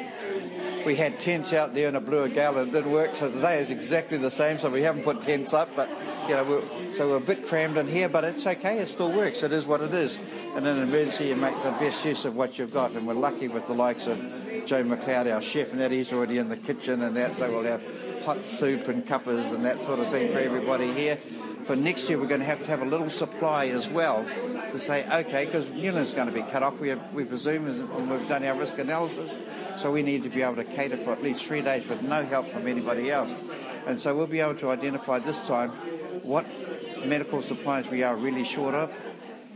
we 0.88 0.96
had 0.96 1.20
tents 1.20 1.52
out 1.52 1.74
there 1.74 1.88
and 1.88 1.96
it 1.98 2.06
blew 2.06 2.22
a 2.22 2.28
gale 2.30 2.56
and 2.56 2.68
it 2.68 2.72
didn't 2.72 2.90
work. 2.90 3.14
So 3.14 3.30
today 3.30 3.58
is 3.58 3.70
exactly 3.70 4.16
the 4.16 4.30
same. 4.30 4.56
So 4.56 4.70
we 4.70 4.82
haven't 4.82 5.02
put 5.02 5.20
tents 5.20 5.52
up, 5.52 5.68
but 5.76 5.88
you 6.28 6.34
know, 6.34 6.44
we're, 6.44 6.90
so 6.90 7.10
we're 7.10 7.16
a 7.16 7.20
bit 7.20 7.46
crammed 7.46 7.76
in 7.76 7.86
here, 7.86 8.08
but 8.08 8.24
it's 8.24 8.46
okay. 8.46 8.78
It 8.78 8.88
still 8.88 9.12
works. 9.12 9.42
It 9.42 9.52
is 9.52 9.66
what 9.66 9.82
it 9.82 9.92
is. 9.92 10.18
And 10.54 10.66
in 10.66 10.78
an 10.78 10.82
emergency, 10.84 11.26
you 11.26 11.36
make 11.36 11.62
the 11.62 11.72
best 11.72 12.04
use 12.06 12.24
of 12.24 12.36
what 12.36 12.58
you've 12.58 12.72
got. 12.72 12.92
And 12.92 13.06
we're 13.06 13.14
lucky 13.14 13.48
with 13.48 13.66
the 13.66 13.74
likes 13.74 14.06
of 14.06 14.18
Joe 14.64 14.82
McLeod, 14.82 15.32
our 15.32 15.42
chef, 15.42 15.72
and 15.72 15.80
that 15.80 15.90
he's 15.90 16.12
already 16.12 16.38
in 16.38 16.48
the 16.48 16.56
kitchen 16.56 17.02
and 17.02 17.14
that. 17.16 17.34
So 17.34 17.50
we'll 17.50 17.64
have 17.64 17.84
hot 18.24 18.44
soup 18.44 18.88
and 18.88 19.06
cuppers 19.06 19.50
and 19.50 19.64
that 19.64 19.80
sort 19.80 20.00
of 20.00 20.08
thing 20.08 20.32
for 20.32 20.38
everybody 20.38 20.90
here. 20.92 21.16
For 21.64 21.76
next 21.76 22.08
year, 22.08 22.18
we're 22.18 22.28
going 22.28 22.40
to 22.40 22.46
have 22.46 22.62
to 22.62 22.68
have 22.68 22.80
a 22.80 22.86
little 22.86 23.10
supply 23.10 23.66
as 23.66 23.90
well 23.90 24.26
to 24.70 24.78
say, 24.78 25.04
okay, 25.20 25.44
because 25.44 25.68
Newlands 25.70 26.10
is 26.10 26.14
going 26.14 26.28
to 26.28 26.34
be 26.34 26.42
cut 26.42 26.62
off, 26.62 26.80
we, 26.80 26.88
have, 26.88 27.14
we 27.14 27.24
presume, 27.24 27.66
and 27.66 28.10
we've 28.10 28.28
done 28.28 28.44
our 28.44 28.56
risk 28.56 28.78
analysis, 28.78 29.38
so 29.76 29.90
we 29.90 30.02
need 30.02 30.22
to 30.22 30.28
be 30.28 30.42
able 30.42 30.56
to 30.56 30.64
cater 30.64 30.96
for 30.96 31.12
at 31.12 31.22
least 31.22 31.44
three 31.44 31.62
days 31.62 31.88
with 31.88 32.02
no 32.02 32.24
help 32.24 32.46
from 32.46 32.66
anybody 32.66 33.10
else. 33.10 33.36
And 33.86 33.98
so 33.98 34.16
we'll 34.16 34.26
be 34.26 34.40
able 34.40 34.56
to 34.56 34.70
identify 34.70 35.18
this 35.18 35.46
time 35.46 35.70
what 36.22 36.46
medical 37.06 37.42
supplies 37.42 37.88
we 37.88 38.02
are 38.02 38.16
really 38.16 38.44
short 38.44 38.74
of 38.74 38.94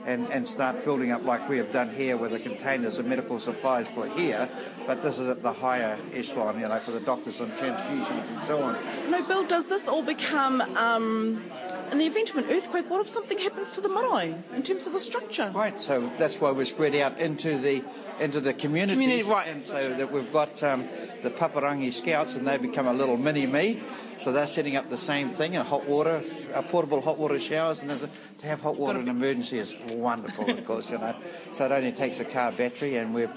and, 0.06 0.26
and 0.32 0.46
start 0.46 0.84
building 0.84 1.12
up 1.12 1.24
like 1.24 1.48
we 1.48 1.58
have 1.58 1.70
done 1.72 1.88
here 1.90 2.16
with 2.16 2.32
the 2.32 2.40
containers 2.40 2.98
of 2.98 3.06
medical 3.06 3.38
supplies 3.38 3.88
for 3.88 4.06
here, 4.08 4.48
but 4.86 5.02
this 5.02 5.18
is 5.18 5.28
at 5.28 5.42
the 5.42 5.52
higher 5.52 5.96
echelon, 6.12 6.58
you 6.58 6.66
know, 6.66 6.78
for 6.78 6.90
the 6.90 7.00
doctors 7.00 7.40
and 7.40 7.52
transfusions 7.52 8.34
and 8.34 8.42
so 8.42 8.62
on. 8.62 8.76
No, 9.10 9.22
Bill, 9.24 9.46
does 9.46 9.68
this 9.68 9.88
all 9.88 10.02
become, 10.02 10.60
um, 10.76 11.44
in 11.92 11.98
the 11.98 12.06
event 12.06 12.30
of 12.30 12.36
an 12.36 12.46
earthquake, 12.46 12.88
what 12.90 13.00
if 13.02 13.08
something 13.08 13.38
happens 13.38 13.72
to 13.72 13.80
the 13.80 13.88
marae 13.88 14.34
in 14.56 14.62
terms 14.62 14.86
of 14.86 14.94
the 14.94 15.00
structure? 15.00 15.52
Right, 15.54 15.78
so 15.78 16.10
that's 16.18 16.40
why 16.40 16.50
we're 16.50 16.64
spread 16.64 16.94
out 16.96 17.18
into 17.18 17.58
the 17.58 17.84
into 18.20 18.40
the 18.40 18.54
community. 18.54 18.92
Community, 18.92 19.28
right. 19.28 19.48
And 19.48 19.64
so 19.64 19.94
that 19.94 20.12
we've 20.12 20.32
got 20.32 20.62
um, 20.62 20.86
the 21.22 21.30
Paparangi 21.30 21.92
Scouts, 21.92 22.34
and 22.34 22.46
they 22.46 22.56
become 22.56 22.86
a 22.86 22.92
little 22.92 23.16
mini 23.16 23.46
me. 23.46 23.82
So 24.18 24.32
they're 24.32 24.46
setting 24.46 24.76
up 24.76 24.90
the 24.90 24.98
same 24.98 25.28
thing, 25.28 25.56
a 25.56 25.64
hot 25.64 25.86
water, 25.86 26.22
a 26.54 26.62
portable 26.62 27.00
hot 27.00 27.18
water 27.18 27.38
showers, 27.40 27.82
and 27.82 27.90
a, 27.90 27.96
to 27.98 28.46
have 28.46 28.60
hot 28.60 28.76
water 28.76 29.00
in 29.00 29.08
an 29.08 29.16
emergency 29.16 29.58
is 29.58 29.76
wonderful, 29.94 30.48
of 30.48 30.64
course, 30.64 30.90
you 30.90 30.98
know. 30.98 31.16
So 31.52 31.64
it 31.64 31.72
only 31.72 31.92
takes 31.92 32.20
a 32.20 32.24
car 32.24 32.52
battery, 32.52 32.96
and 32.96 33.14
we've 33.14 33.32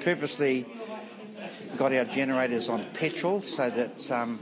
purposely 0.00 0.66
got 1.76 1.92
our 1.92 2.04
generators 2.04 2.68
on 2.68 2.84
petrol 2.92 3.40
so 3.40 3.70
that 3.70 4.10
um, 4.10 4.38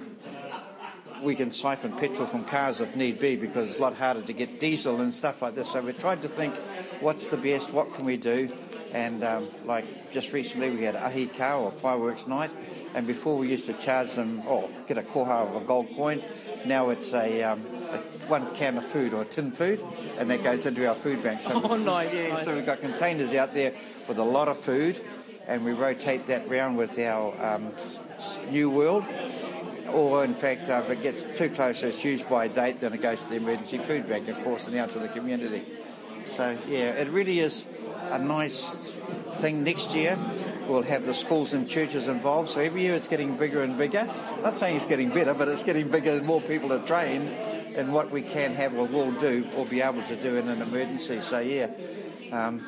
we 1.24 1.34
can 1.34 1.50
siphon 1.50 1.92
petrol 1.92 2.26
from 2.26 2.44
cars 2.44 2.80
if 2.80 2.94
need 2.94 3.18
be, 3.18 3.34
because 3.34 3.70
it's 3.70 3.78
a 3.78 3.82
lot 3.82 3.94
harder 3.94 4.20
to 4.20 4.32
get 4.32 4.60
diesel 4.60 5.00
and 5.00 5.12
stuff 5.12 5.42
like 5.42 5.54
this. 5.54 5.70
So 5.70 5.80
we 5.80 5.92
tried 5.92 6.22
to 6.22 6.28
think, 6.28 6.54
what's 7.00 7.30
the 7.30 7.36
best? 7.36 7.72
What 7.72 7.94
can 7.94 8.04
we 8.04 8.16
do? 8.16 8.52
And 8.92 9.24
um, 9.24 9.48
like 9.64 10.12
just 10.12 10.32
recently, 10.32 10.70
we 10.70 10.84
had 10.84 10.94
ahi 10.94 11.26
ka 11.26 11.58
or 11.58 11.72
fireworks 11.72 12.28
night, 12.28 12.52
and 12.94 13.06
before 13.06 13.36
we 13.36 13.48
used 13.48 13.66
to 13.66 13.72
charge 13.72 14.12
them 14.12 14.46
or 14.46 14.68
get 14.86 14.98
a 14.98 15.02
koha 15.02 15.48
of 15.48 15.56
a 15.56 15.64
gold 15.64 15.88
coin. 15.96 16.22
Now 16.64 16.90
it's 16.90 17.12
a, 17.12 17.42
um, 17.42 17.60
a 17.90 17.98
one 18.28 18.54
can 18.54 18.78
of 18.78 18.86
food 18.86 19.12
or 19.12 19.24
tin 19.24 19.50
food, 19.50 19.82
and 20.18 20.30
that 20.30 20.42
goes 20.42 20.64
into 20.64 20.86
our 20.88 20.94
food 20.94 21.22
bank. 21.22 21.40
So 21.40 21.60
oh, 21.64 21.76
nice, 21.76 22.16
yeah, 22.16 22.28
nice. 22.28 22.44
So 22.44 22.54
we've 22.54 22.64
got 22.64 22.80
containers 22.80 23.34
out 23.34 23.52
there 23.52 23.72
with 24.08 24.18
a 24.18 24.24
lot 24.24 24.48
of 24.48 24.58
food, 24.58 25.00
and 25.46 25.64
we 25.64 25.72
rotate 25.72 26.26
that 26.28 26.48
round 26.48 26.78
with 26.78 26.98
our 26.98 27.34
um, 27.44 27.72
New 28.50 28.70
World. 28.70 29.04
Or, 29.94 30.24
in 30.24 30.34
fact, 30.34 30.68
uh, 30.68 30.82
if 30.84 30.90
it 30.90 31.02
gets 31.02 31.38
too 31.38 31.48
close, 31.48 31.84
it's 31.84 32.04
used 32.04 32.28
by 32.28 32.48
date, 32.48 32.80
then 32.80 32.92
it 32.92 33.00
goes 33.00 33.20
to 33.20 33.28
the 33.30 33.36
emergency 33.36 33.78
food 33.78 34.08
bank, 34.08 34.28
of 34.28 34.42
course, 34.42 34.66
and 34.66 34.76
out 34.76 34.90
to 34.90 34.98
the 34.98 35.08
community. 35.08 35.62
So, 36.24 36.58
yeah, 36.66 36.90
it 36.90 37.08
really 37.08 37.38
is 37.38 37.66
a 38.10 38.18
nice 38.18 38.92
thing 39.36 39.62
next 39.62 39.94
year. 39.94 40.18
We'll 40.66 40.82
have 40.82 41.04
the 41.04 41.14
schools 41.14 41.52
and 41.52 41.68
churches 41.68 42.08
involved. 42.08 42.48
So 42.48 42.60
every 42.60 42.82
year 42.82 42.94
it's 42.94 43.08
getting 43.08 43.36
bigger 43.36 43.62
and 43.62 43.76
bigger. 43.76 44.08
Not 44.42 44.54
saying 44.54 44.76
it's 44.76 44.86
getting 44.86 45.10
better, 45.10 45.34
but 45.34 45.48
it's 45.48 45.62
getting 45.62 45.88
bigger 45.88 46.12
and 46.12 46.26
more 46.26 46.40
people 46.40 46.72
are 46.72 46.84
trained 46.86 47.28
in 47.76 47.92
what 47.92 48.10
we 48.10 48.22
can 48.22 48.54
have 48.54 48.74
or 48.74 48.86
will 48.86 49.12
do 49.12 49.46
or 49.56 49.66
be 49.66 49.80
able 49.80 50.02
to 50.04 50.16
do 50.16 50.36
in 50.36 50.48
an 50.48 50.62
emergency. 50.62 51.20
So, 51.20 51.40
yeah, 51.40 51.70
um, 52.32 52.66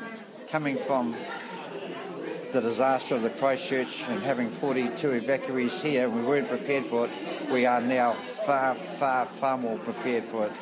coming 0.50 0.76
from 0.76 1.16
the 2.52 2.60
disaster 2.60 3.14
of 3.14 3.22
the 3.22 3.30
Christchurch 3.30 4.04
and 4.08 4.22
having 4.22 4.50
42 4.50 5.08
evacuees 5.20 5.82
here, 5.82 6.08
we 6.08 6.20
weren't 6.22 6.48
prepared 6.48 6.84
for 6.84 7.06
it. 7.06 7.10
We 7.50 7.66
are 7.66 7.80
now 7.80 8.14
far, 8.14 8.74
far, 8.74 9.26
far 9.26 9.58
more 9.58 9.78
prepared 9.78 10.24
for 10.24 10.46
it. 10.46 10.52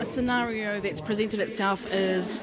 A 0.00 0.04
scenario 0.04 0.80
that's 0.80 1.00
presented 1.00 1.40
itself 1.40 1.92
is 1.92 2.40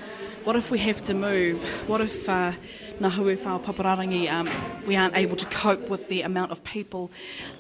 what 0.48 0.56
if 0.56 0.72
we 0.72 0.80
have 0.80 1.02
to 1.02 1.14
move? 1.14 1.62
What 1.90 2.00
if 2.00 2.30
uh, 2.30 2.54
Papararangi, 3.02 4.32
um, 4.32 4.50
we 4.86 4.96
aren't 4.96 5.18
able 5.18 5.36
to 5.36 5.46
cope 5.48 5.90
with 5.90 6.08
the 6.08 6.22
amount 6.22 6.52
of 6.52 6.64
people 6.64 7.12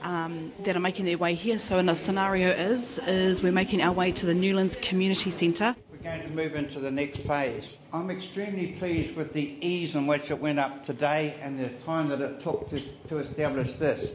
um, 0.03 0.53
that 0.63 0.75
are 0.75 0.79
making 0.79 1.03
their 1.03 1.17
way 1.17 1.33
here? 1.33 1.57
So, 1.57 1.79
in 1.79 1.89
a 1.89 1.95
scenario 1.95 2.49
is 2.49 2.99
is 2.99 3.43
we're 3.43 3.51
making 3.51 3.81
our 3.81 3.91
way 3.91 4.13
to 4.13 4.25
the 4.25 4.33
Newlands 4.33 4.77
Community 4.77 5.31
Centre. 5.31 5.75
We're 6.03 6.11
going 6.11 6.27
to 6.27 6.33
move 6.33 6.55
into 6.55 6.79
the 6.79 6.91
next 6.91 7.19
phase. 7.21 7.77
I'm 7.91 8.11
extremely 8.11 8.73
pleased 8.73 9.15
with 9.15 9.33
the 9.33 9.57
ease 9.61 9.95
in 9.95 10.05
which 10.05 10.29
it 10.29 10.39
went 10.39 10.59
up 10.59 10.85
today 10.85 11.35
and 11.41 11.59
the 11.59 11.69
time 11.85 12.09
that 12.09 12.21
it 12.21 12.41
took 12.41 12.69
to, 12.69 12.79
to 13.07 13.17
establish 13.19 13.73
this. 13.73 14.11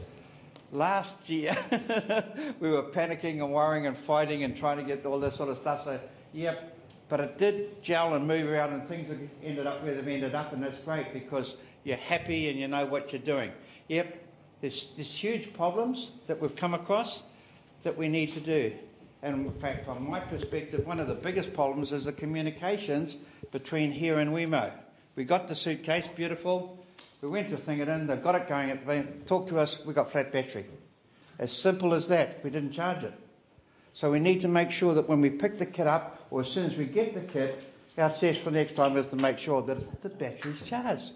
Last 0.71 1.29
year, 1.29 1.55
we 2.59 2.69
were 2.69 2.83
panicking 2.83 3.43
and 3.43 3.51
worrying 3.51 3.85
and 3.85 3.97
fighting 3.97 4.43
and 4.43 4.55
trying 4.55 4.77
to 4.77 4.83
get 4.83 5.05
all 5.05 5.19
this 5.19 5.35
sort 5.35 5.49
of 5.49 5.57
stuff. 5.57 5.83
So, 5.83 5.99
yep, 6.31 6.77
but 7.09 7.19
it 7.19 7.37
did 7.37 7.83
gel 7.83 8.13
and 8.13 8.27
move 8.27 8.47
around, 8.47 8.73
and 8.73 8.87
things 8.87 9.09
ended 9.43 9.67
up 9.67 9.83
where 9.83 9.93
they've 9.93 10.07
ended 10.07 10.35
up, 10.35 10.53
and 10.53 10.63
that's 10.63 10.79
great 10.79 11.11
because 11.11 11.55
you're 11.83 11.97
happy 11.97 12.49
and 12.49 12.57
you 12.57 12.67
know 12.67 12.85
what 12.85 13.11
you're 13.11 13.21
doing. 13.21 13.51
Yep, 13.89 14.25
there's, 14.61 14.87
there's 14.95 15.11
huge 15.11 15.53
problems 15.53 16.11
that 16.27 16.39
we've 16.41 16.55
come 16.55 16.73
across 16.73 17.23
that 17.83 17.97
we 17.97 18.07
need 18.07 18.31
to 18.33 18.39
do. 18.39 18.73
And 19.23 19.45
in 19.45 19.53
fact, 19.53 19.85
from 19.85 20.09
my 20.09 20.19
perspective, 20.19 20.85
one 20.85 20.99
of 20.99 21.07
the 21.07 21.15
biggest 21.15 21.53
problems 21.53 21.93
is 21.93 22.03
the 22.03 22.11
communications 22.11 23.15
between 23.53 23.89
here 23.89 24.19
and 24.19 24.31
Wemo. 24.31 24.69
We 25.15 25.23
got 25.23 25.47
the 25.47 25.55
suitcase, 25.55 26.09
beautiful. 26.09 26.85
We 27.21 27.29
went 27.29 27.49
to 27.51 27.57
thing 27.57 27.79
it 27.79 27.87
in, 27.87 28.05
they've 28.05 28.21
got 28.21 28.35
it 28.35 28.49
going 28.49 28.69
at 28.69 28.85
the. 28.85 29.07
Talk 29.25 29.47
to 29.47 29.59
us, 29.59 29.79
we 29.85 29.93
got 29.93 30.11
flat 30.11 30.33
battery. 30.33 30.65
As 31.39 31.53
simple 31.53 31.93
as 31.93 32.09
that. 32.09 32.43
We 32.43 32.49
didn't 32.49 32.73
charge 32.73 33.03
it. 33.03 33.13
So 33.93 34.11
we 34.11 34.19
need 34.19 34.41
to 34.41 34.49
make 34.49 34.71
sure 34.71 34.93
that 34.93 35.07
when 35.07 35.21
we 35.21 35.29
pick 35.29 35.57
the 35.57 35.65
kit 35.65 35.87
up, 35.87 36.27
or 36.29 36.41
as 36.41 36.49
soon 36.49 36.69
as 36.69 36.75
we 36.75 36.85
get 36.85 37.13
the 37.13 37.21
kit, 37.21 37.63
our 37.97 38.09
test 38.09 38.41
for 38.41 38.51
next 38.51 38.73
time 38.73 38.97
is 38.97 39.07
to 39.07 39.15
make 39.15 39.39
sure 39.39 39.61
that 39.61 40.01
the 40.01 40.09
battery's 40.09 40.61
charged. 40.63 41.11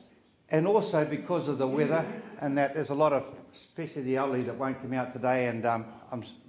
And 0.50 0.66
also 0.66 1.04
because 1.04 1.50
of 1.50 1.58
the 1.58 1.68
weather, 1.68 2.06
and 2.40 2.58
that 2.58 2.74
there's 2.74 2.90
a 2.90 2.96
lot 2.96 3.12
of, 3.12 3.26
especially 3.54 4.04
the 4.04 4.16
elderly, 4.16 4.44
that 4.44 4.56
won't 4.56 4.82
come 4.82 4.94
out 4.94 5.12
today. 5.12 5.48
And 5.48 5.66
um, 5.66 5.86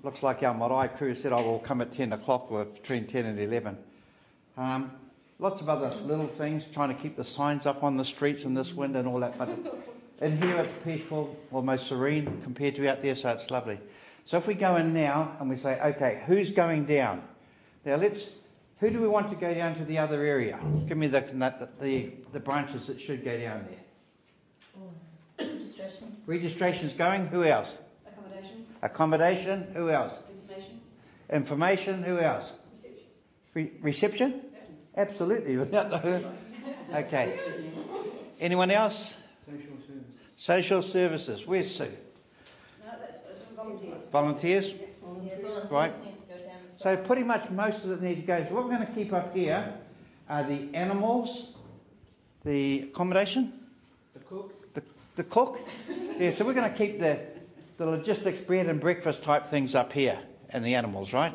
looks 0.03 0.23
like 0.23 0.43
our 0.43 0.55
marae 0.55 0.89
crew 0.89 1.15
said 1.15 1.33
I 1.33 1.41
will 1.41 1.59
come 1.59 1.81
at 1.81 1.93
10 1.93 2.13
o'clock, 2.13 2.51
or 2.51 2.65
between 2.65 3.07
10 3.07 3.27
and 3.27 3.39
11. 3.39 3.77
Um, 4.57 4.93
lots 5.39 5.61
of 5.61 5.69
other 5.69 5.91
little 6.05 6.29
things, 6.29 6.65
trying 6.73 6.95
to 6.95 7.01
keep 7.01 7.17
the 7.17 7.25
signs 7.25 7.67
up 7.67 7.83
on 7.83 7.97
the 7.97 8.05
streets 8.05 8.45
in 8.45 8.55
this 8.55 8.73
wind 8.73 8.97
and 8.97 9.07
all 9.07 9.21
that. 9.21 9.39
But 9.39 9.51
in 10.21 10.41
here 10.41 10.59
it's 10.59 10.85
peaceful, 10.85 11.37
almost 11.53 11.89
serene 11.89 12.41
compared 12.43 12.77
to 12.77 12.89
out 12.89 13.03
there, 13.03 13.15
so 13.15 13.31
it's 13.31 13.51
lovely. 13.51 13.79
So 14.25 14.37
if 14.37 14.47
we 14.47 14.55
go 14.55 14.77
in 14.77 14.93
now 14.93 15.37
and 15.41 15.49
we 15.49 15.57
say, 15.57 15.81
okay, 15.81 16.23
who's 16.27 16.51
going 16.51 16.85
down? 16.85 17.23
Now 17.85 17.97
let's 17.97 18.27
who 18.81 18.91
do 18.91 19.01
we 19.01 19.09
want 19.09 19.29
to 19.31 19.37
go 19.37 19.53
down 19.53 19.77
to 19.77 19.85
the 19.85 19.99
other 19.99 20.23
area? 20.23 20.59
Give 20.87 20.97
me 20.97 21.09
the, 21.09 21.21
the, 21.21 21.69
the, 21.81 22.11
the 22.33 22.41
branches 22.41 22.87
that 22.87 23.01
should 23.01 23.25
go 23.25 23.37
down 23.37 23.67
there. 23.69 25.47
Registration. 25.49 26.17
Registration's 26.27 26.93
going. 26.93 27.27
Who 27.27 27.43
else? 27.43 27.79
Accommodation. 28.83 29.63
Accommodation. 29.63 29.75
Who 29.75 29.91
else? 29.91 30.13
Information. 30.31 30.81
Information. 31.31 32.03
Who 32.03 32.19
else? 32.19 32.53
Reception. 32.73 33.05
Re- 33.55 33.73
reception? 33.83 34.41
Absolutely. 34.97 35.57
without 35.57 35.91
the 36.03 36.25
okay. 36.95 37.39
Anyone 38.41 38.71
else? 38.71 39.15
Social 39.47 39.63
services. 39.81 40.05
Social 40.37 40.83
services. 40.83 41.47
Where's 41.47 41.75
Sue? 41.75 41.85
No, 41.85 42.91
that's 43.01 43.19
volunteers. 43.57 44.03
Volunteers? 44.13 44.75
Yeah, 44.75 45.61
Right. 45.71 46.05
needs 46.05 46.17
to 46.19 46.35
go 46.35 46.39
down 46.39 46.57
and 46.71 46.81
So 46.81 46.97
pretty 46.97 47.23
much 47.23 47.51
most 47.51 47.85
of 47.85 47.91
it 47.93 48.03
needs 48.03 48.21
to 48.21 48.27
go. 48.27 48.45
So 48.49 48.55
what 48.55 48.65
we're 48.65 48.75
going 48.77 48.87
to 48.87 48.93
keep 48.93 49.13
up 49.13 49.35
here 49.35 49.75
are 50.29 50.45
the 50.47 50.69
animals, 50.75 51.49
the 52.45 52.83
accommodation, 52.83 53.53
The 54.15 54.21
cook. 54.21 54.75
the, 54.75 54.83
the 55.17 55.25
cook. 55.25 55.59
Yeah, 56.19 56.31
so 56.33 56.45
we're 56.45 56.55
going 56.55 56.71
to 56.71 56.77
keep 56.79 57.01
the, 57.01 57.19
the 57.79 57.87
logistics, 57.87 58.41
bread 58.41 58.67
and 58.67 58.81
breakfast 58.81 59.23
type 59.23 59.47
things 59.47 59.75
up 59.75 59.93
here, 59.93 60.19
and 60.51 60.65
the 60.65 60.75
animals, 60.75 61.13
right? 61.13 61.33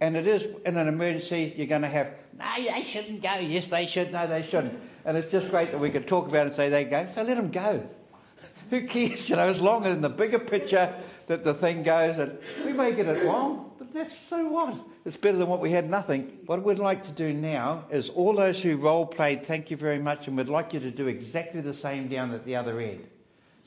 And 0.00 0.16
it 0.16 0.26
is 0.26 0.46
in 0.64 0.76
an 0.76 0.88
emergency, 0.88 1.52
you're 1.56 1.66
going 1.66 1.82
to 1.82 1.88
have, 1.88 2.08
no, 2.38 2.44
they 2.56 2.84
shouldn't 2.84 3.22
go. 3.22 3.34
Yes, 3.34 3.68
they 3.68 3.86
should. 3.86 4.12
No, 4.12 4.26
they 4.26 4.42
shouldn't. 4.42 4.78
And 5.04 5.16
it's 5.16 5.30
just 5.30 5.50
great 5.50 5.72
that 5.72 5.78
we 5.78 5.90
can 5.90 6.04
talk 6.04 6.28
about 6.28 6.42
it 6.42 6.46
and 6.46 6.52
say 6.52 6.68
they 6.68 6.84
go. 6.84 7.06
So 7.12 7.22
let 7.22 7.36
them 7.36 7.50
go. 7.50 7.88
Who 8.70 8.86
cares? 8.86 9.28
You 9.28 9.36
know, 9.36 9.46
as 9.46 9.60
long 9.60 9.84
as 9.84 9.94
in 9.94 10.00
the 10.00 10.08
bigger 10.08 10.38
picture 10.38 10.94
that 11.26 11.42
the 11.42 11.54
thing 11.54 11.82
goes, 11.82 12.18
and 12.18 12.38
we 12.64 12.72
may 12.72 12.92
get 12.92 13.06
it 13.06 13.24
wrong, 13.24 13.72
but 13.78 13.92
that's 13.92 14.14
so 14.28 14.46
what? 14.46 14.76
It's 15.04 15.16
better 15.16 15.38
than 15.38 15.48
what 15.48 15.60
we 15.60 15.72
had 15.72 15.90
nothing. 15.90 16.38
What 16.46 16.62
we'd 16.62 16.78
like 16.78 17.02
to 17.04 17.12
do 17.12 17.32
now 17.32 17.84
is 17.90 18.10
all 18.10 18.34
those 18.34 18.60
who 18.60 18.76
role 18.76 19.06
played, 19.06 19.44
thank 19.44 19.70
you 19.70 19.76
very 19.76 19.98
much, 19.98 20.28
and 20.28 20.36
we'd 20.36 20.48
like 20.48 20.72
you 20.72 20.80
to 20.80 20.90
do 20.90 21.08
exactly 21.08 21.60
the 21.60 21.74
same 21.74 22.08
down 22.08 22.32
at 22.32 22.44
the 22.44 22.56
other 22.56 22.80
end 22.80 23.06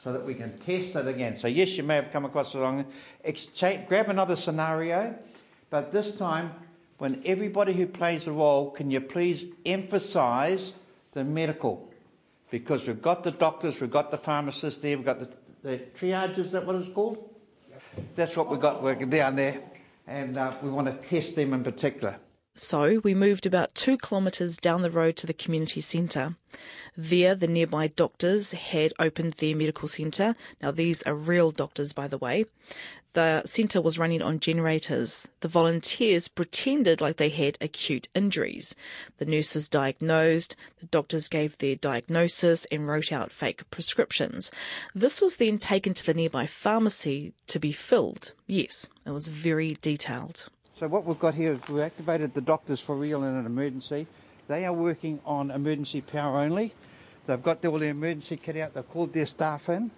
so 0.04 0.14
that 0.14 0.26
we 0.26 0.34
can 0.34 0.58
test 0.60 0.96
it 0.96 1.08
again. 1.08 1.38
So, 1.38 1.48
yes, 1.48 1.70
you 1.70 1.84
may 1.84 1.96
have 1.96 2.12
come 2.12 2.26
across 2.26 2.54
it 2.54 2.60
wrong. 2.60 2.86
Exchange, 3.24 3.88
grab 3.88 4.10
another 4.10 4.36
scenario, 4.36 5.16
but 5.70 5.92
this 5.92 6.16
time, 6.16 6.52
when 6.98 7.22
everybody 7.26 7.74
who 7.74 7.88
plays 7.88 8.28
a 8.28 8.32
role, 8.32 8.72
can 8.72 8.92
you 8.92 9.02
please 9.02 9.46
emphasize 9.66 10.74
the 11.14 11.24
medical? 11.24 11.92
Because 12.50 12.88
we've 12.88 13.02
got 13.02 13.24
the 13.24 13.32
doctors, 13.32 13.80
we've 13.80 13.92
got 13.92 14.12
the 14.12 14.18
pharmacists 14.18 14.82
there, 14.82 14.96
we've 14.98 15.06
got 15.06 15.20
the, 15.20 15.30
the 15.64 15.78
triage, 16.00 16.38
is 16.38 16.52
that 16.52 16.66
what 16.66 16.76
it's 16.76 16.94
called? 16.94 17.28
that's 18.16 18.36
what 18.36 18.50
we've 18.50 18.60
got 18.60 18.84
working 18.84 19.10
down 19.10 19.36
there, 19.36 19.62
and 20.08 20.38
uh, 20.38 20.54
we 20.62 20.70
want 20.70 20.88
to 20.88 21.10
test 21.10 21.36
them 21.36 21.54
in 21.54 21.64
particular. 21.64 22.18
So 22.60 23.02
we 23.04 23.14
moved 23.14 23.46
about 23.46 23.76
two 23.76 23.98
kilometres 23.98 24.58
down 24.58 24.82
the 24.82 24.90
road 24.90 25.16
to 25.18 25.28
the 25.28 25.34
community 25.34 25.80
centre. 25.80 26.36
There, 26.98 27.36
the 27.36 27.48
nearby 27.48 27.86
doctors 27.86 28.54
had 28.54 28.94
opened 28.98 29.34
their 29.34 29.56
medical 29.56 29.88
centre. 29.88 30.36
Now, 30.60 30.72
these 30.72 31.04
are 31.04 31.14
real 31.14 31.52
doctors, 31.52 31.94
by 31.94 32.08
the 32.08 32.18
way. 32.18 32.46
The 33.14 33.44
centre 33.46 33.80
was 33.80 34.00
running 34.00 34.24
on 34.24 34.40
generators. 34.40 35.28
The 35.42 35.48
volunteers 35.48 36.28
pretended 36.28 37.00
like 37.00 37.18
they 37.18 37.30
had 37.30 37.60
acute 37.62 38.08
injuries. 38.16 38.74
The 39.18 39.26
nurses 39.26 39.70
diagnosed, 39.70 40.56
the 40.80 40.88
doctors 40.88 41.28
gave 41.28 41.60
their 41.60 41.76
diagnosis 41.76 42.66
and 42.72 42.88
wrote 42.88 43.12
out 43.12 43.32
fake 43.32 43.70
prescriptions. 43.70 44.50
This 44.96 45.22
was 45.22 45.36
then 45.36 45.60
taken 45.60 45.94
to 45.94 46.06
the 46.06 46.16
nearby 46.16 46.48
pharmacy 46.48 47.34
to 47.48 47.60
be 47.60 47.72
filled. 47.72 48.34
Yes, 48.48 48.88
it 49.06 49.12
was 49.12 49.28
very 49.28 49.78
detailed. 49.80 50.50
So 50.80 50.88
what 50.88 51.06
we've 51.06 51.18
got 51.18 51.34
here 51.34 51.54
is 51.54 51.60
we've 51.68 51.82
activated 51.82 52.36
the 52.36 52.42
doctors 52.42 52.80
for 52.80 52.96
real 52.96 53.24
in 53.24 53.34
an 53.34 53.48
emergency. 53.48 54.06
They 54.48 54.64
are 54.64 54.74
working 54.74 55.20
on 55.26 55.50
emergency 55.50 56.02
power 56.02 56.38
only. 56.38 56.72
They've 57.26 57.42
got 57.42 57.66
all 57.66 57.80
the 57.80 57.88
emergency 57.88 58.38
kit 58.38 58.58
out. 58.58 58.76
They've 58.76 58.88
called 58.88 59.12
their 59.12 59.26
staff 59.26 59.70
in, 59.70 59.90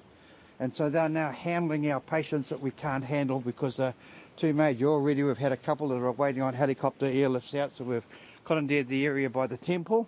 and 0.57 0.73
so 0.73 0.89
they're 0.89 1.09
now 1.09 1.31
handling 1.31 1.91
our 1.91 1.99
patients 1.99 2.47
that 2.47 2.61
we 2.61 2.71
can't 2.71 3.03
handle 3.03 3.41
because 3.41 3.75
they're 3.75 3.93
too 4.37 4.53
major. 4.53 4.87
Already 4.87 5.21
we've 5.21 5.37
had 5.37 5.51
a 5.51 5.57
couple 5.57 5.89
that 5.89 5.95
are 5.95 6.13
waiting 6.13 6.41
on 6.41 6.53
helicopter 6.53 7.07
airlifts 7.07 7.53
out, 7.59 7.75
so 7.75 7.83
we've 7.83 8.05
commandeered 8.45 8.87
the 8.87 9.05
area 9.05 9.29
by 9.29 9.47
the 9.47 9.57
temple 9.57 10.07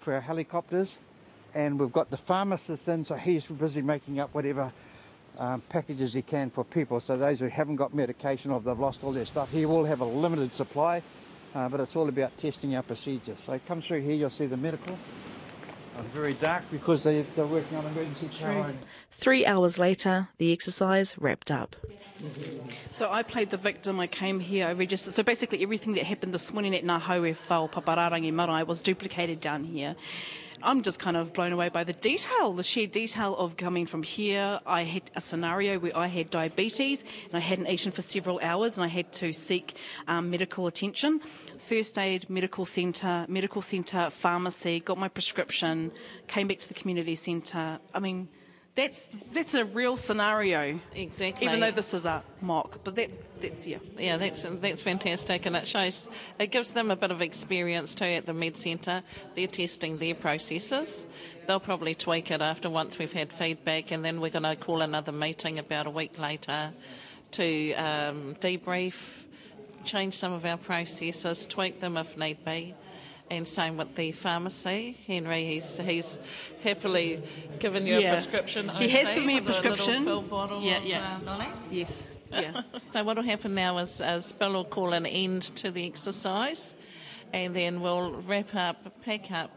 for 0.00 0.12
our 0.12 0.20
helicopters, 0.20 0.98
and 1.54 1.78
we've 1.78 1.92
got 1.92 2.10
the 2.10 2.16
pharmacist 2.16 2.88
in, 2.88 3.04
so 3.04 3.14
he's 3.14 3.46
busy 3.46 3.80
making 3.80 4.18
up 4.18 4.34
whatever 4.34 4.72
um, 5.38 5.62
packages 5.68 6.12
he 6.12 6.22
can 6.22 6.50
for 6.50 6.64
people. 6.64 7.00
So 7.00 7.16
those 7.16 7.40
who 7.40 7.46
haven't 7.46 7.76
got 7.76 7.94
medication 7.94 8.50
or 8.50 8.60
they've 8.60 8.78
lost 8.78 9.04
all 9.04 9.12
their 9.12 9.26
stuff, 9.26 9.50
he 9.50 9.66
will 9.66 9.84
have 9.84 10.00
a 10.00 10.04
limited 10.04 10.54
supply, 10.54 11.02
uh, 11.54 11.68
but 11.68 11.80
it's 11.80 11.96
all 11.96 12.08
about 12.08 12.36
testing 12.38 12.76
our 12.76 12.82
procedures. 12.82 13.40
So 13.44 13.58
come 13.66 13.80
through 13.80 14.02
here, 14.02 14.14
you'll 14.14 14.30
see 14.30 14.46
the 14.46 14.56
medical. 14.56 14.98
Uh, 15.96 16.02
very 16.14 16.34
dark 16.34 16.62
because 16.70 17.02
they, 17.02 17.22
they're 17.34 17.46
working 17.46 17.76
on 17.76 17.84
emergency 17.86 18.30
power. 18.40 18.72
Three 19.10 19.44
hours 19.44 19.78
later, 19.78 20.28
the 20.38 20.52
exercise 20.52 21.16
wrapped 21.18 21.50
up. 21.50 21.74
So 22.92 23.10
I 23.10 23.22
played 23.22 23.50
the 23.50 23.56
victim. 23.56 23.98
I 23.98 24.06
came 24.06 24.40
here. 24.40 24.66
I 24.66 24.72
registered. 24.72 25.14
So 25.14 25.22
basically, 25.22 25.62
everything 25.62 25.94
that 25.94 26.04
happened 26.04 26.34
this 26.34 26.52
morning 26.52 26.74
at 26.74 26.84
Nahaue 26.84 27.34
Whao 27.34 27.66
Papararangi 27.66 28.32
Marae 28.32 28.62
was 28.62 28.82
duplicated 28.82 29.40
down 29.40 29.64
here. 29.64 29.96
I'm 30.62 30.82
just 30.82 30.98
kind 30.98 31.16
of 31.16 31.32
blown 31.32 31.52
away 31.52 31.70
by 31.70 31.84
the 31.84 31.94
detail, 31.94 32.52
the 32.52 32.62
sheer 32.62 32.86
detail 32.86 33.34
of 33.36 33.56
coming 33.56 33.86
from 33.86 34.02
here. 34.02 34.60
I 34.66 34.82
had 34.82 35.10
a 35.16 35.20
scenario 35.20 35.78
where 35.78 35.96
I 35.96 36.06
had 36.06 36.28
diabetes 36.28 37.02
and 37.26 37.34
I 37.34 37.38
hadn't 37.38 37.66
eaten 37.66 37.92
for 37.92 38.02
several 38.02 38.38
hours 38.42 38.76
and 38.76 38.84
I 38.84 38.88
had 38.88 39.10
to 39.14 39.32
seek 39.32 39.74
um, 40.06 40.28
medical 40.28 40.66
attention. 40.66 41.20
First 41.58 41.98
aid, 41.98 42.28
medical 42.28 42.66
centre, 42.66 43.24
medical 43.26 43.62
centre, 43.62 44.10
pharmacy, 44.10 44.80
got 44.80 44.98
my 44.98 45.08
prescription, 45.08 45.92
came 46.26 46.46
back 46.46 46.58
to 46.58 46.68
the 46.68 46.74
community 46.74 47.14
centre. 47.14 47.78
I 47.94 47.98
mean, 47.98 48.28
that's 48.74 49.08
that's 49.32 49.54
a 49.54 49.64
real 49.64 49.96
scenario. 49.96 50.78
Exactly. 50.94 51.46
Even 51.46 51.60
though 51.60 51.70
this 51.70 51.92
is 51.92 52.06
a 52.06 52.22
mock, 52.40 52.80
but 52.84 52.94
that 52.96 53.10
that's 53.40 53.66
yeah. 53.66 53.78
Yeah, 53.98 54.16
that's 54.16 54.44
that's 54.44 54.82
fantastic, 54.82 55.46
and 55.46 55.56
it 55.56 55.66
shows 55.66 56.08
it 56.38 56.48
gives 56.48 56.72
them 56.72 56.90
a 56.90 56.96
bit 56.96 57.10
of 57.10 57.20
experience 57.20 57.94
too 57.94 58.04
at 58.04 58.26
the 58.26 58.32
med 58.32 58.56
centre. 58.56 59.02
They're 59.34 59.46
testing 59.46 59.98
their 59.98 60.14
processes. 60.14 61.06
They'll 61.46 61.60
probably 61.60 61.94
tweak 61.94 62.30
it 62.30 62.40
after 62.40 62.70
once 62.70 62.98
we've 62.98 63.12
had 63.12 63.32
feedback, 63.32 63.90
and 63.90 64.04
then 64.04 64.20
we're 64.20 64.30
going 64.30 64.44
to 64.44 64.56
call 64.56 64.82
another 64.82 65.12
meeting 65.12 65.58
about 65.58 65.86
a 65.86 65.90
week 65.90 66.18
later 66.18 66.72
to 67.32 67.72
um, 67.74 68.34
debrief, 68.36 69.24
change 69.84 70.14
some 70.14 70.32
of 70.32 70.44
our 70.44 70.56
processes, 70.56 71.46
tweak 71.46 71.80
them 71.80 71.96
if 71.96 72.16
need 72.16 72.44
be. 72.44 72.74
And 73.30 73.46
same 73.46 73.76
with 73.76 73.94
the 73.94 74.10
pharmacy. 74.12 74.96
Henry, 75.06 75.44
he's 75.44 75.78
he's 75.78 76.18
happily 76.62 77.22
given 77.60 77.86
you 77.86 78.00
Yeah. 78.00 78.10
a 78.10 78.12
prescription. 78.14 78.68
He 78.70 78.88
has 78.88 79.08
given 79.08 79.26
me 79.26 79.38
a 79.38 79.42
prescription. 79.42 80.04
pill 80.04 80.22
bottle 80.22 80.60
Yeah, 80.60 80.80
yeah. 80.82 81.18
Uh. 81.26 81.46
Yes. 81.70 82.06
Yeah. 82.32 82.62
So 82.90 83.04
what 83.04 83.16
will 83.16 83.24
happen 83.24 83.54
now 83.54 83.78
is, 83.78 84.00
is 84.00 84.32
Bill 84.32 84.52
will 84.52 84.64
call 84.64 84.92
an 84.92 85.06
end 85.06 85.42
to 85.56 85.70
the 85.70 85.86
exercise, 85.86 86.74
and 87.32 87.54
then 87.54 87.80
we'll 87.80 88.12
wrap 88.22 88.52
up, 88.54 89.00
pack 89.04 89.30
up, 89.30 89.50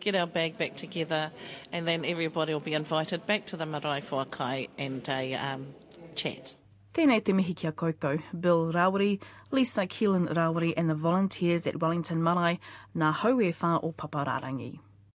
get 0.00 0.14
our 0.14 0.26
bag 0.26 0.56
back 0.56 0.76
together, 0.76 1.30
and 1.72 1.86
then 1.86 2.04
everybody 2.06 2.54
will 2.54 2.60
be 2.60 2.74
invited 2.74 3.26
back 3.26 3.44
to 3.46 3.56
the 3.56 3.66
Marae 3.66 4.00
Whakai 4.00 4.68
and 4.78 5.06
a 5.08 5.34
um, 5.34 5.74
chat. 6.14 6.54
Tēnei 6.90 7.22
te 7.22 7.32
mihi 7.38 7.52
kia 7.54 7.70
koutou, 7.70 8.18
Bill 8.34 8.72
Rawiri, 8.74 9.20
Lisa 9.52 9.86
Keelan 9.86 10.26
Rawiri 10.34 10.72
and 10.76 10.90
the 10.90 10.94
volunteers 10.94 11.68
at 11.68 11.80
Wellington 11.80 12.20
Marae, 12.20 12.58
nā 12.96 13.12
haue 13.12 13.52
whā 13.52 13.76
o 13.80 13.92
Papararangi. 13.92 14.80